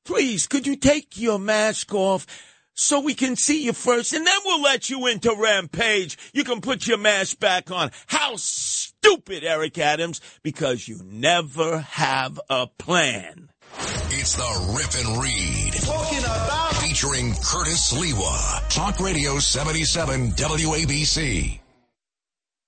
please, 0.06 0.46
could 0.46 0.68
you 0.68 0.76
take 0.76 1.20
your 1.20 1.40
mask 1.40 1.94
off? 1.94 2.28
so 2.76 3.02
we 3.02 3.14
can 3.14 3.36
see 3.36 3.66
you 3.66 3.74
first, 3.74 4.14
and 4.14 4.26
then 4.26 4.40
we'll 4.46 4.62
let 4.62 4.90
you 4.90 5.06
into 5.08 5.36
Rampage. 5.36 6.18
You 6.32 6.46
can 6.46 6.62
put 6.62 6.88
your 6.88 6.98
mask 6.98 7.38
back 7.38 7.72
on. 7.72 7.92
How 8.08 8.36
stupid, 8.38 9.44
Eric 9.44 9.78
Adams, 9.78 10.22
because 10.44 10.88
you 10.88 11.02
never 11.04 11.80
have 11.80 12.40
a 12.50 12.68
plan. 12.68 13.50
It's 13.78 14.36
the 14.36 14.76
Rip 14.76 15.06
and 15.06 15.22
Read. 15.22 15.74
Talking 15.74 16.20
about 16.20 16.76
featuring 16.76 17.34
Curtis 17.36 17.94
Sliwa. 17.94 18.70
Talk 18.70 19.00
Radio 19.00 19.40
77 19.40 20.32
WABC. 20.32 21.60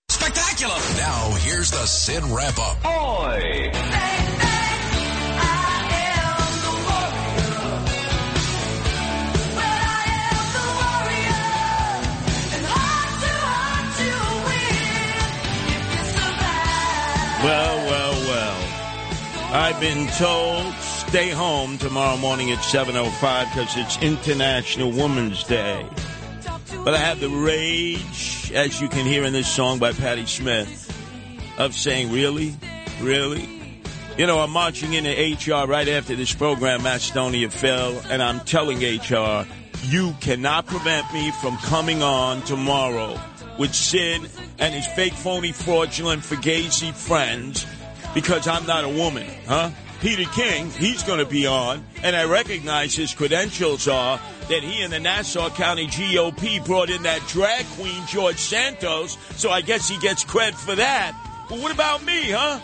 Spectacular. 0.10 0.76
Now 0.98 1.36
here's 1.40 1.72
the 1.72 1.86
Sid 1.86 2.24
wrap 2.26 2.58
up. 2.60 2.86
Oi. 2.86 3.72
Well, 17.44 17.78
well, 17.88 18.14
well. 18.28 19.52
I've 19.54 19.80
been 19.80 20.06
told 20.10 20.76
stay 21.12 21.30
home 21.30 21.78
tomorrow 21.78 22.16
morning 22.16 22.52
at 22.52 22.60
7.05 22.60 23.44
because 23.50 23.76
it's 23.76 24.02
International 24.02 24.90
Women's 24.90 25.44
Day. 25.44 25.86
But 26.86 26.94
I 26.94 27.00
have 27.00 27.20
the 27.20 27.28
rage, 27.28 28.50
as 28.56 28.80
you 28.80 28.88
can 28.88 29.06
hear 29.06 29.26
in 29.26 29.34
this 29.34 29.54
song 29.54 29.78
by 29.78 29.92
Patti 29.92 30.26
Smith, 30.26 30.88
of 31.58 31.74
saying, 31.76 32.14
really? 32.14 32.56
Really? 33.02 33.76
You 34.18 34.26
know, 34.26 34.40
I'm 34.40 34.52
marching 34.52 34.94
into 34.94 35.10
HR 35.10 35.68
right 35.68 35.90
after 35.90 36.16
this 36.16 36.34
program, 36.34 36.84
Macedonia 36.84 37.50
Phil, 37.50 38.02
and 38.10 38.24
I'm 38.24 38.40
telling 38.46 38.78
HR, 38.78 39.46
you 39.84 40.16
cannot 40.22 40.66
prevent 40.66 41.12
me 41.14 41.32
from 41.42 41.58
coming 41.58 42.02
on 42.02 42.42
tomorrow 42.44 43.20
with 43.60 43.76
Sid 43.76 44.30
and 44.60 44.74
his 44.74 44.88
fake, 44.88 45.12
phony, 45.12 45.52
fraudulent, 45.52 46.24
fugazi 46.24 46.94
friends 46.94 47.66
because 48.14 48.48
I'm 48.48 48.66
not 48.66 48.86
a 48.86 48.90
woman, 48.90 49.28
huh? 49.46 49.72
Peter 50.02 50.28
King, 50.32 50.72
he's 50.72 51.04
going 51.04 51.20
to 51.20 51.28
be 51.28 51.46
on, 51.46 51.86
and 52.02 52.16
I 52.16 52.24
recognize 52.24 52.96
his 52.96 53.14
credentials 53.14 53.88
are 53.88 54.20
that 54.50 54.64
he 54.64 54.82
and 54.82 54.92
the 54.92 55.00
Nassau 55.00 55.52
County 55.52 55.86
GOP 55.86 56.66
brought 56.66 56.90
in 56.90 57.04
that 57.04 57.22
drag 57.28 57.68
queen, 57.78 58.02
George 58.08 58.38
Santos, 58.38 59.16
so 59.36 59.52
I 59.52 59.62
guess 59.62 59.88
he 59.88 60.00
gets 60.00 60.24
cred 60.24 60.56
for 60.56 60.74
that. 60.74 61.16
But 61.48 61.60
what 61.60 61.72
about 61.72 62.04
me, 62.04 62.32
huh? 62.32 62.60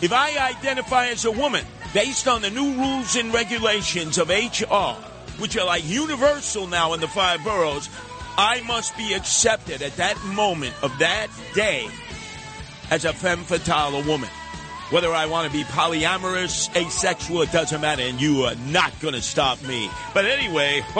If 0.00 0.12
I 0.12 0.38
identify 0.48 1.08
as 1.08 1.24
a 1.24 1.32
woman 1.32 1.64
based 1.92 2.28
on 2.28 2.40
the 2.40 2.50
new 2.50 2.72
rules 2.74 3.16
and 3.16 3.34
regulations 3.34 4.16
of 4.16 4.28
HR, 4.28 4.94
which 5.40 5.58
are 5.58 5.66
like 5.66 5.84
universal 5.84 6.68
now 6.68 6.92
in 6.94 7.00
the 7.00 7.08
five 7.08 7.42
boroughs, 7.42 7.88
I 8.38 8.62
must 8.62 8.96
be 8.96 9.14
accepted 9.14 9.82
at 9.82 9.96
that 9.96 10.22
moment 10.24 10.74
of 10.84 10.96
that 11.00 11.26
day 11.52 11.88
as 12.92 13.04
a 13.04 13.12
femme 13.12 13.42
fatale, 13.42 14.04
woman. 14.04 14.30
Whether 14.90 15.12
I 15.12 15.26
want 15.26 15.50
to 15.50 15.56
be 15.56 15.62
polyamorous, 15.64 16.74
asexual, 16.74 17.42
it 17.42 17.52
doesn't 17.52 17.80
matter, 17.80 18.02
and 18.02 18.20
you 18.20 18.42
are 18.42 18.56
not 18.56 18.98
going 19.00 19.14
to 19.14 19.22
stop 19.22 19.62
me. 19.62 19.88
But 20.12 20.24
anyway, 20.24 20.84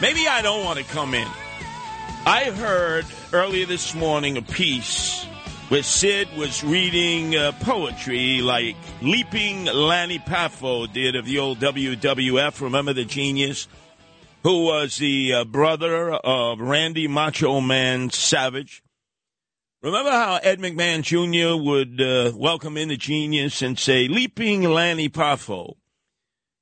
maybe 0.00 0.28
I 0.28 0.40
don't 0.40 0.64
want 0.64 0.78
to 0.78 0.84
come 0.84 1.14
in. 1.14 1.26
I 2.24 2.44
heard 2.54 3.06
earlier 3.32 3.66
this 3.66 3.92
morning 3.96 4.36
a 4.36 4.42
piece 4.42 5.24
where 5.68 5.82
Sid 5.82 6.28
was 6.36 6.62
reading 6.62 7.34
uh, 7.34 7.50
poetry 7.60 8.40
like 8.40 8.76
Leaping 9.00 9.64
Lanny 9.64 10.20
Poffo 10.20 10.86
did 10.92 11.16
of 11.16 11.24
the 11.24 11.40
old 11.40 11.58
WWF. 11.58 12.60
Remember 12.60 12.92
the 12.92 13.04
genius? 13.04 13.66
Who 14.44 14.66
was 14.66 14.96
the 14.98 15.34
uh, 15.34 15.44
brother 15.44 16.12
of 16.12 16.60
Randy 16.60 17.08
Macho 17.08 17.60
Man 17.60 18.10
Savage? 18.10 18.84
Remember 19.82 20.12
how 20.12 20.36
Ed 20.36 20.60
McMahon 20.60 21.02
Jr. 21.02 21.60
would 21.60 22.00
uh, 22.00 22.30
welcome 22.36 22.76
in 22.76 22.86
the 22.86 22.96
genius 22.96 23.62
and 23.62 23.76
say, 23.76 24.06
Leaping 24.06 24.62
Lanny 24.62 25.08
Poffo, 25.08 25.74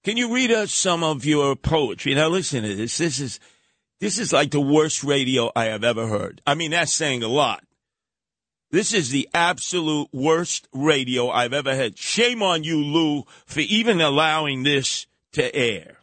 can 0.02 0.16
you 0.16 0.33
read 0.35 0.50
us 0.50 0.72
some 0.72 1.04
of 1.04 1.26
your 1.26 1.54
poetry? 1.54 2.14
Now 2.14 2.28
listen 2.28 2.62
to 2.62 2.74
this. 2.74 2.96
This 2.96 3.20
is, 3.20 3.38
this 4.00 4.18
is 4.18 4.33
like 4.33 4.52
the 4.52 4.61
worst 4.61 5.04
radio 5.04 5.52
I 5.54 5.66
have 5.66 5.85
ever 5.85 6.06
heard. 6.06 6.40
I 6.46 6.54
mean, 6.54 6.70
that's 6.70 6.94
saying 6.94 7.22
a 7.22 7.28
lot. 7.28 7.62
This 8.70 8.94
is 8.94 9.11
the 9.11 9.28
absolute 9.35 10.09
worst 10.14 10.66
radio 10.72 11.28
I've 11.28 11.52
ever 11.52 11.76
had. 11.76 11.98
Shame 11.98 12.42
on 12.42 12.64
you, 12.64 12.78
Lou, 12.78 13.24
for 13.44 13.61
even 13.61 14.00
allowing 14.00 14.62
this 14.62 15.06
to 15.33 15.54
air. 15.54 15.98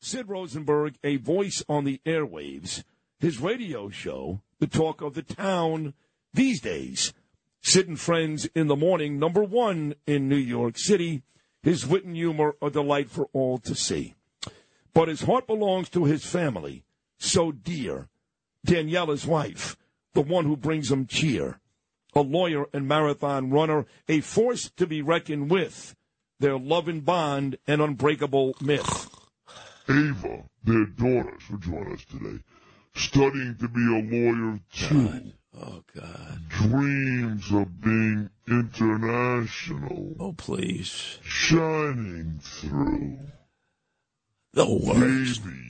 Sid 0.00 0.28
Rosenberg, 0.28 0.96
a 1.04 1.14
voice 1.14 1.62
on 1.68 1.84
the 1.84 2.00
airwaves, 2.04 2.82
his 3.20 3.38
radio 3.38 3.88
show, 3.88 4.40
the 4.58 4.66
talk 4.66 5.00
of 5.00 5.14
the 5.14 5.22
town 5.22 5.94
these 6.36 6.60
days. 6.60 7.12
Sid 7.62 7.88
and 7.88 7.98
Friends 7.98 8.48
in 8.54 8.68
the 8.68 8.76
morning, 8.76 9.18
number 9.18 9.42
one 9.42 9.96
in 10.06 10.28
New 10.28 10.36
York 10.36 10.78
City. 10.78 11.22
His 11.62 11.84
wit 11.84 12.04
and 12.04 12.14
humor 12.14 12.54
a 12.62 12.70
delight 12.70 13.10
for 13.10 13.28
all 13.32 13.58
to 13.58 13.74
see. 13.74 14.14
But 14.94 15.08
his 15.08 15.22
heart 15.22 15.48
belongs 15.48 15.88
to 15.90 16.04
his 16.04 16.24
family, 16.24 16.84
so 17.18 17.50
dear. 17.50 18.08
Daniela's 18.64 19.26
wife, 19.26 19.76
the 20.14 20.20
one 20.20 20.44
who 20.44 20.56
brings 20.56 20.90
him 20.90 21.06
cheer. 21.06 21.58
A 22.14 22.20
lawyer 22.20 22.66
and 22.72 22.86
marathon 22.86 23.50
runner, 23.50 23.84
a 24.08 24.20
force 24.20 24.70
to 24.76 24.86
be 24.86 25.02
reckoned 25.02 25.50
with. 25.50 25.96
Their 26.38 26.58
love 26.58 26.86
and 26.86 27.04
bond, 27.04 27.58
an 27.66 27.80
unbreakable 27.80 28.56
myth. 28.60 29.10
Ava, 29.88 30.44
their 30.62 30.86
daughter, 30.86 31.36
should 31.40 31.62
join 31.62 31.92
us 31.92 32.04
today, 32.04 32.42
studying 32.94 33.56
to 33.58 33.68
be 33.68 33.80
a 33.80 34.02
lawyer 34.02 34.60
too. 34.72 35.32
Oh, 35.58 35.82
God. 35.94 36.40
Dreams 36.48 37.50
of 37.52 37.80
being 37.80 38.28
international. 38.48 40.14
Oh, 40.20 40.32
please. 40.32 41.18
Shining 41.22 42.38
through. 42.42 43.18
The 44.52 44.66
worst. 44.70 45.42
Baby, 45.44 45.60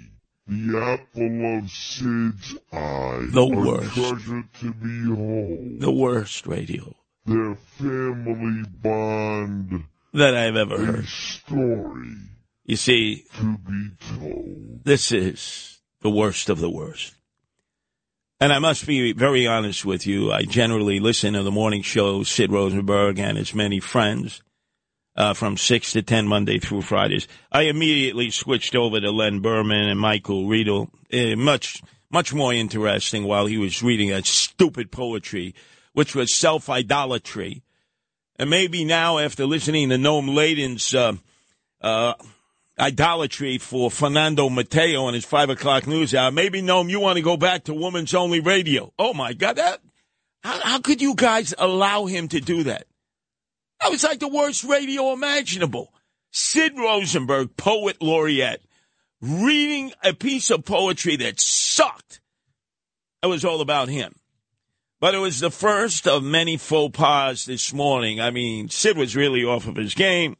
the 0.48 0.78
apple 0.78 1.58
of 1.58 1.70
Sid's 1.70 2.54
eye. 2.72 3.26
The 3.30 3.42
a 3.42 3.46
worst. 3.48 3.94
treasure 3.94 4.44
to 4.60 4.72
behold. 4.74 5.80
The 5.80 5.90
worst 5.92 6.46
radio 6.46 6.94
Their 7.24 7.56
family 7.56 8.62
bond. 8.80 9.84
that 10.12 10.36
I've 10.36 10.56
ever 10.56 10.78
heard. 10.78 11.06
story 11.06 12.14
You 12.64 12.76
see, 12.76 13.24
to 13.38 13.58
be 13.58 13.90
told. 14.18 14.84
this 14.84 15.10
is 15.12 15.78
the 16.02 16.10
worst 16.10 16.48
of 16.48 16.60
the 16.60 16.70
worst. 16.70 17.14
And 18.38 18.52
I 18.52 18.58
must 18.58 18.86
be 18.86 19.12
very 19.12 19.46
honest 19.46 19.86
with 19.86 20.06
you. 20.06 20.30
I 20.30 20.42
generally 20.42 21.00
listen 21.00 21.32
to 21.32 21.42
the 21.42 21.50
morning 21.50 21.80
show, 21.80 22.22
Sid 22.22 22.52
Rosenberg 22.52 23.18
and 23.18 23.38
his 23.38 23.54
many 23.54 23.80
friends, 23.80 24.42
uh, 25.16 25.32
from 25.32 25.56
6 25.56 25.92
to 25.92 26.02
10 26.02 26.26
Monday 26.28 26.58
through 26.58 26.82
Fridays. 26.82 27.26
I 27.50 27.62
immediately 27.62 28.28
switched 28.28 28.76
over 28.76 29.00
to 29.00 29.10
Len 29.10 29.40
Berman 29.40 29.88
and 29.88 29.98
Michael 29.98 30.46
Riedel. 30.46 30.90
Uh, 31.10 31.34
much, 31.36 31.82
much 32.10 32.34
more 32.34 32.52
interesting 32.52 33.24
while 33.24 33.46
he 33.46 33.56
was 33.56 33.82
reading 33.82 34.10
that 34.10 34.26
stupid 34.26 34.92
poetry, 34.92 35.54
which 35.94 36.14
was 36.14 36.34
self-idolatry. 36.34 37.62
And 38.38 38.50
maybe 38.50 38.84
now, 38.84 39.16
after 39.16 39.46
listening 39.46 39.88
to 39.88 39.96
Noam 39.96 40.34
Laden's, 40.34 40.94
uh, 40.94 41.14
uh, 41.80 42.12
idolatry 42.78 43.58
for 43.58 43.90
Fernando 43.90 44.48
Mateo 44.48 45.06
and 45.06 45.14
his 45.14 45.24
five 45.24 45.50
o'clock 45.50 45.86
news 45.86 46.14
hour. 46.14 46.30
Maybe, 46.30 46.62
Noam, 46.62 46.90
you 46.90 47.00
want 47.00 47.16
to 47.16 47.22
go 47.22 47.36
back 47.36 47.64
to 47.64 47.74
women's 47.74 48.14
only 48.14 48.40
radio. 48.40 48.92
Oh 48.98 49.14
my 49.14 49.32
God, 49.32 49.56
that, 49.56 49.80
how, 50.42 50.60
how 50.60 50.78
could 50.80 51.00
you 51.00 51.14
guys 51.14 51.54
allow 51.58 52.06
him 52.06 52.28
to 52.28 52.40
do 52.40 52.64
that? 52.64 52.86
That 53.80 53.90
was 53.90 54.04
like 54.04 54.20
the 54.20 54.28
worst 54.28 54.64
radio 54.64 55.12
imaginable. 55.12 55.92
Sid 56.32 56.78
Rosenberg, 56.78 57.56
poet 57.56 58.02
laureate, 58.02 58.62
reading 59.20 59.92
a 60.02 60.12
piece 60.12 60.50
of 60.50 60.64
poetry 60.64 61.16
that 61.16 61.40
sucked. 61.40 62.20
That 63.22 63.28
was 63.28 63.44
all 63.44 63.60
about 63.60 63.88
him. 63.88 64.14
But 65.00 65.14
it 65.14 65.18
was 65.18 65.40
the 65.40 65.50
first 65.50 66.08
of 66.08 66.22
many 66.22 66.56
faux 66.56 66.96
pas 66.96 67.44
this 67.44 67.72
morning. 67.72 68.20
I 68.20 68.30
mean, 68.30 68.68
Sid 68.68 68.96
was 68.96 69.14
really 69.14 69.44
off 69.44 69.66
of 69.66 69.76
his 69.76 69.94
game. 69.94 70.36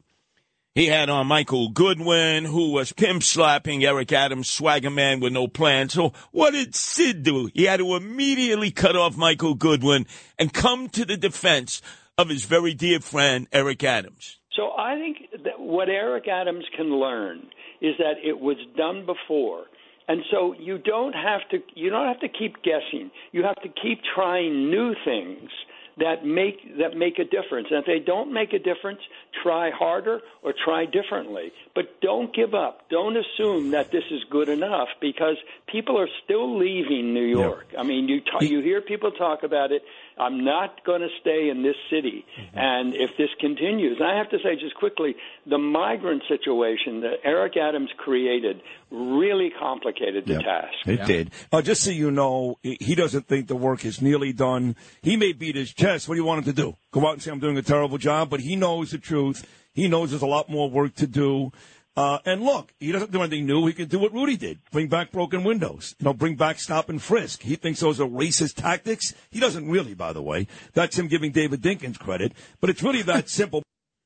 He 0.77 0.89
had 0.89 1.09
on 1.09 1.27
Michael 1.27 1.71
Goodwin, 1.71 2.45
who 2.45 2.71
was 2.71 2.93
pimp 2.93 3.23
slapping 3.23 3.83
Eric 3.83 4.13
Adams, 4.13 4.51
swagger 4.51 4.91
man 4.91 5.21
with 5.21 5.33
no 5.33 5.49
plan. 5.49 5.89
So 5.89 6.13
what 6.33 6.51
did 6.51 6.75
Sid 6.75 7.23
do? 7.23 7.49
He 7.55 7.65
had 7.65 7.79
to 7.79 7.97
immediately 7.97 8.71
cut 8.71 8.95
off 8.95 9.17
Michael 9.17 9.55
Goodwin 9.55 10.07
and 10.39 10.53
come 10.53 10.91
to 10.91 11.07
the 11.07 11.17
defense 11.17 11.81
of 12.19 12.29
his 12.29 12.45
very 12.45 12.75
dear 12.75 13.01
friend, 13.01 13.49
Eric 13.53 13.83
Adams. 13.85 14.37
So 14.55 14.73
I 14.77 14.97
think 14.97 15.45
that 15.45 15.59
what 15.59 15.89
Eric 15.89 16.29
Adams 16.29 16.67
can 16.77 16.95
learn 17.01 17.49
is 17.81 17.95
that 17.97 18.17
it 18.23 18.39
was 18.39 18.59
done 18.77 19.07
before. 19.07 19.65
And 20.09 20.25
so 20.31 20.55
you 20.61 20.77
don't 20.77 21.15
have 21.15 21.41
to 21.53 21.59
you 21.75 21.89
don't 21.89 22.07
have 22.07 22.21
to 22.21 22.29
keep 22.29 22.63
guessing. 22.63 23.11
You 23.33 23.45
have 23.45 23.63
to 23.63 23.69
keep 23.83 24.01
trying 24.15 24.71
new 24.71 24.95
things 25.07 25.51
that 25.99 26.27
make 26.27 26.79
that 26.79 26.97
make 26.97 27.19
a 27.19 27.25
difference. 27.25 27.69
And 27.71 27.81
if 27.81 27.87
they 27.87 27.99
don't 27.99 28.33
make 28.33 28.53
a 28.53 28.59
difference, 28.59 29.01
try 29.43 29.71
harder 29.71 30.21
or 30.43 30.53
try 30.53 30.85
differently. 30.85 31.53
But 31.75 32.01
don't 32.01 32.35
give 32.35 32.55
up. 32.55 32.89
Don't 32.91 33.17
assume 33.17 33.71
that 33.71 33.91
this 33.91 34.05
is 34.11 34.23
good 34.31 34.49
enough 34.49 34.89
because 35.01 35.37
people 35.67 35.99
are 35.99 36.09
still 36.25 36.59
leaving 36.59 37.15
New 37.15 37.25
York. 37.25 37.69
I 37.79 37.83
mean, 37.83 38.09
you 38.09 38.21
ta- 38.21 38.43
you 38.43 38.61
hear 38.61 38.81
people 38.83 39.11
talk 39.13 39.43
about 39.43 39.73
it. 39.73 39.83
I'm 40.19 40.45
not 40.45 40.85
going 40.85 41.03
to 41.03 41.09
stay 41.21 41.51
in 41.51 41.63
this 41.63 41.77
city. 41.91 42.25
And 42.55 42.95
if 42.95 43.11
this 43.19 43.29
continues, 43.39 44.01
I 44.03 44.17
have 44.17 44.31
to 44.31 44.39
say 44.39 44.57
just 44.59 44.75
quickly, 44.77 45.15
the 45.49 45.59
migrant 45.59 46.23
situation 46.29 47.01
that 47.03 47.17
Eric 47.23 47.57
Adams 47.57 47.91
created 47.99 48.63
really 48.91 49.51
complicated 49.59 50.27
the 50.27 50.39
task. 50.43 50.75
It 50.87 51.05
did. 51.05 51.31
Uh, 51.53 51.61
just 51.61 51.83
so 51.83 51.91
you 51.91 52.11
know, 52.11 52.59
he 52.63 52.79
he 52.81 52.95
doesn't 52.95 53.27
think 53.29 53.49
the 53.49 53.57
work 53.57 53.85
is 53.85 54.01
nearly 54.01 54.33
done. 54.33 54.77
He 55.03 55.17
may 55.17 55.33
beat 55.33 55.57
his 55.57 55.73
chest. 55.75 56.09
What 56.09 56.15
do 56.15 56.21
you 56.21 56.27
want 56.27 56.47
him 56.47 56.55
to 56.55 56.63
do? 56.63 56.77
Go 56.93 57.07
out 57.07 57.15
and 57.15 57.23
say 57.23 57.31
I'm 57.31 57.41
doing 57.41 57.59
a 57.59 57.63
terrible 57.63 57.99
job? 57.99 58.31
But 58.31 58.41
he 58.41 58.57
knows 58.57 58.93
the 58.93 58.99
truth. 58.99 59.47
He 59.75 59.89
knows 59.89 60.11
there's 60.11 60.23
a 60.23 60.27
lot 60.27 60.49
more 60.49 60.71
work 60.71 60.95
to 60.97 61.07
do. 61.07 61.53
Uh, 61.97 62.19
and 62.27 62.43
look, 62.43 62.75
he 62.79 62.93
doesn't 62.93 63.11
do 63.11 63.23
anything 63.23 63.47
new. 63.47 63.67
He 63.67 63.73
can 63.73 63.89
do 63.89 63.99
what 63.99 64.13
Rudy 64.13 64.37
did: 64.37 64.61
bring 64.71 64.89
back 64.89 65.13
broken 65.13 65.45
windows. 65.45 65.95
You 65.99 66.05
know, 66.05 66.13
bring 66.13 66.37
back 66.37 66.59
stop 66.59 66.91
and 66.91 67.01
frisk. 67.01 67.43
He 67.43 67.57
thinks 67.57 67.81
those 67.81 68.01
are 68.01 68.07
racist 68.07 68.55
tactics. 68.55 69.15
He 69.31 69.41
doesn't 69.41 69.69
really, 69.69 69.95
by 69.95 70.13
the 70.13 70.23
way. 70.23 70.47
That's 70.75 70.99
him 70.99 71.09
giving 71.09 71.33
David 71.33 71.63
Dinkins 71.63 71.99
credit. 71.99 72.33
But 72.61 72.71
it's 72.71 72.83
really 72.83 73.03
that 73.03 73.29
simple. 73.31 73.63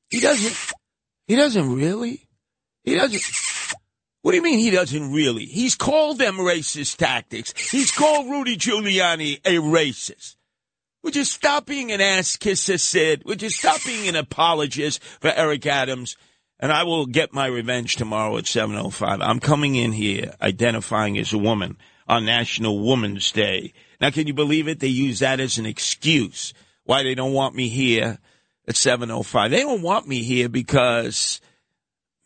He 0.09 0.21
doesn't. 0.21 0.73
He 1.27 1.35
doesn't 1.35 1.73
really. 1.75 2.27
He 2.83 2.95
doesn't. 2.95 3.21
What 4.21 4.31
do 4.31 4.37
you 4.37 4.43
mean 4.43 4.59
he 4.59 4.71
doesn't 4.71 5.11
really? 5.11 5.45
He's 5.45 5.75
called 5.75 6.19
them 6.19 6.37
racist 6.37 6.97
tactics. 6.97 7.53
He's 7.71 7.91
called 7.91 8.29
Rudy 8.29 8.55
Giuliani 8.55 9.39
a 9.43 9.55
racist. 9.55 10.35
Would 11.03 11.15
you 11.15 11.25
stop 11.25 11.65
being 11.65 11.91
an 11.91 11.99
ass 11.99 12.37
kisser, 12.37 12.77
Sid? 12.77 13.23
Would 13.25 13.41
you 13.41 13.49
stop 13.49 13.83
being 13.83 14.07
an 14.07 14.15
apologist 14.15 15.03
for 15.03 15.31
Eric 15.31 15.65
Adams? 15.65 16.15
And 16.61 16.71
I 16.71 16.83
will 16.83 17.07
get 17.07 17.33
my 17.33 17.47
revenge 17.47 17.95
tomorrow 17.95 18.37
at 18.37 18.43
7.05. 18.43 19.17
I'm 19.21 19.39
coming 19.39 19.75
in 19.75 19.91
here 19.91 20.35
identifying 20.41 21.17
as 21.17 21.33
a 21.33 21.37
woman 21.37 21.77
on 22.07 22.23
National 22.23 22.79
Women's 22.79 23.31
Day. 23.31 23.73
Now, 23.99 24.11
can 24.11 24.27
you 24.27 24.33
believe 24.33 24.67
it? 24.67 24.79
They 24.79 24.87
use 24.87 25.19
that 25.19 25.39
as 25.39 25.57
an 25.57 25.65
excuse 25.65 26.53
why 26.83 27.03
they 27.03 27.15
don't 27.15 27.33
want 27.33 27.55
me 27.55 27.67
here 27.67 28.19
at 28.67 28.75
7.05. 28.75 29.49
They 29.49 29.61
don't 29.61 29.81
want 29.81 30.07
me 30.07 30.23
here 30.23 30.49
because, 30.49 31.41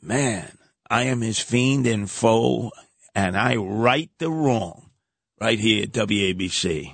man, 0.02 0.58
I 0.90 1.04
am 1.04 1.22
his 1.22 1.40
fiend 1.40 1.88
and 1.88 2.10
foe, 2.10 2.72
and 3.14 3.38
I 3.38 3.56
right 3.56 4.10
the 4.18 4.30
wrong 4.30 4.90
right 5.40 5.60
here 5.60 5.84
at 5.84 5.92
WABC. 5.92 6.94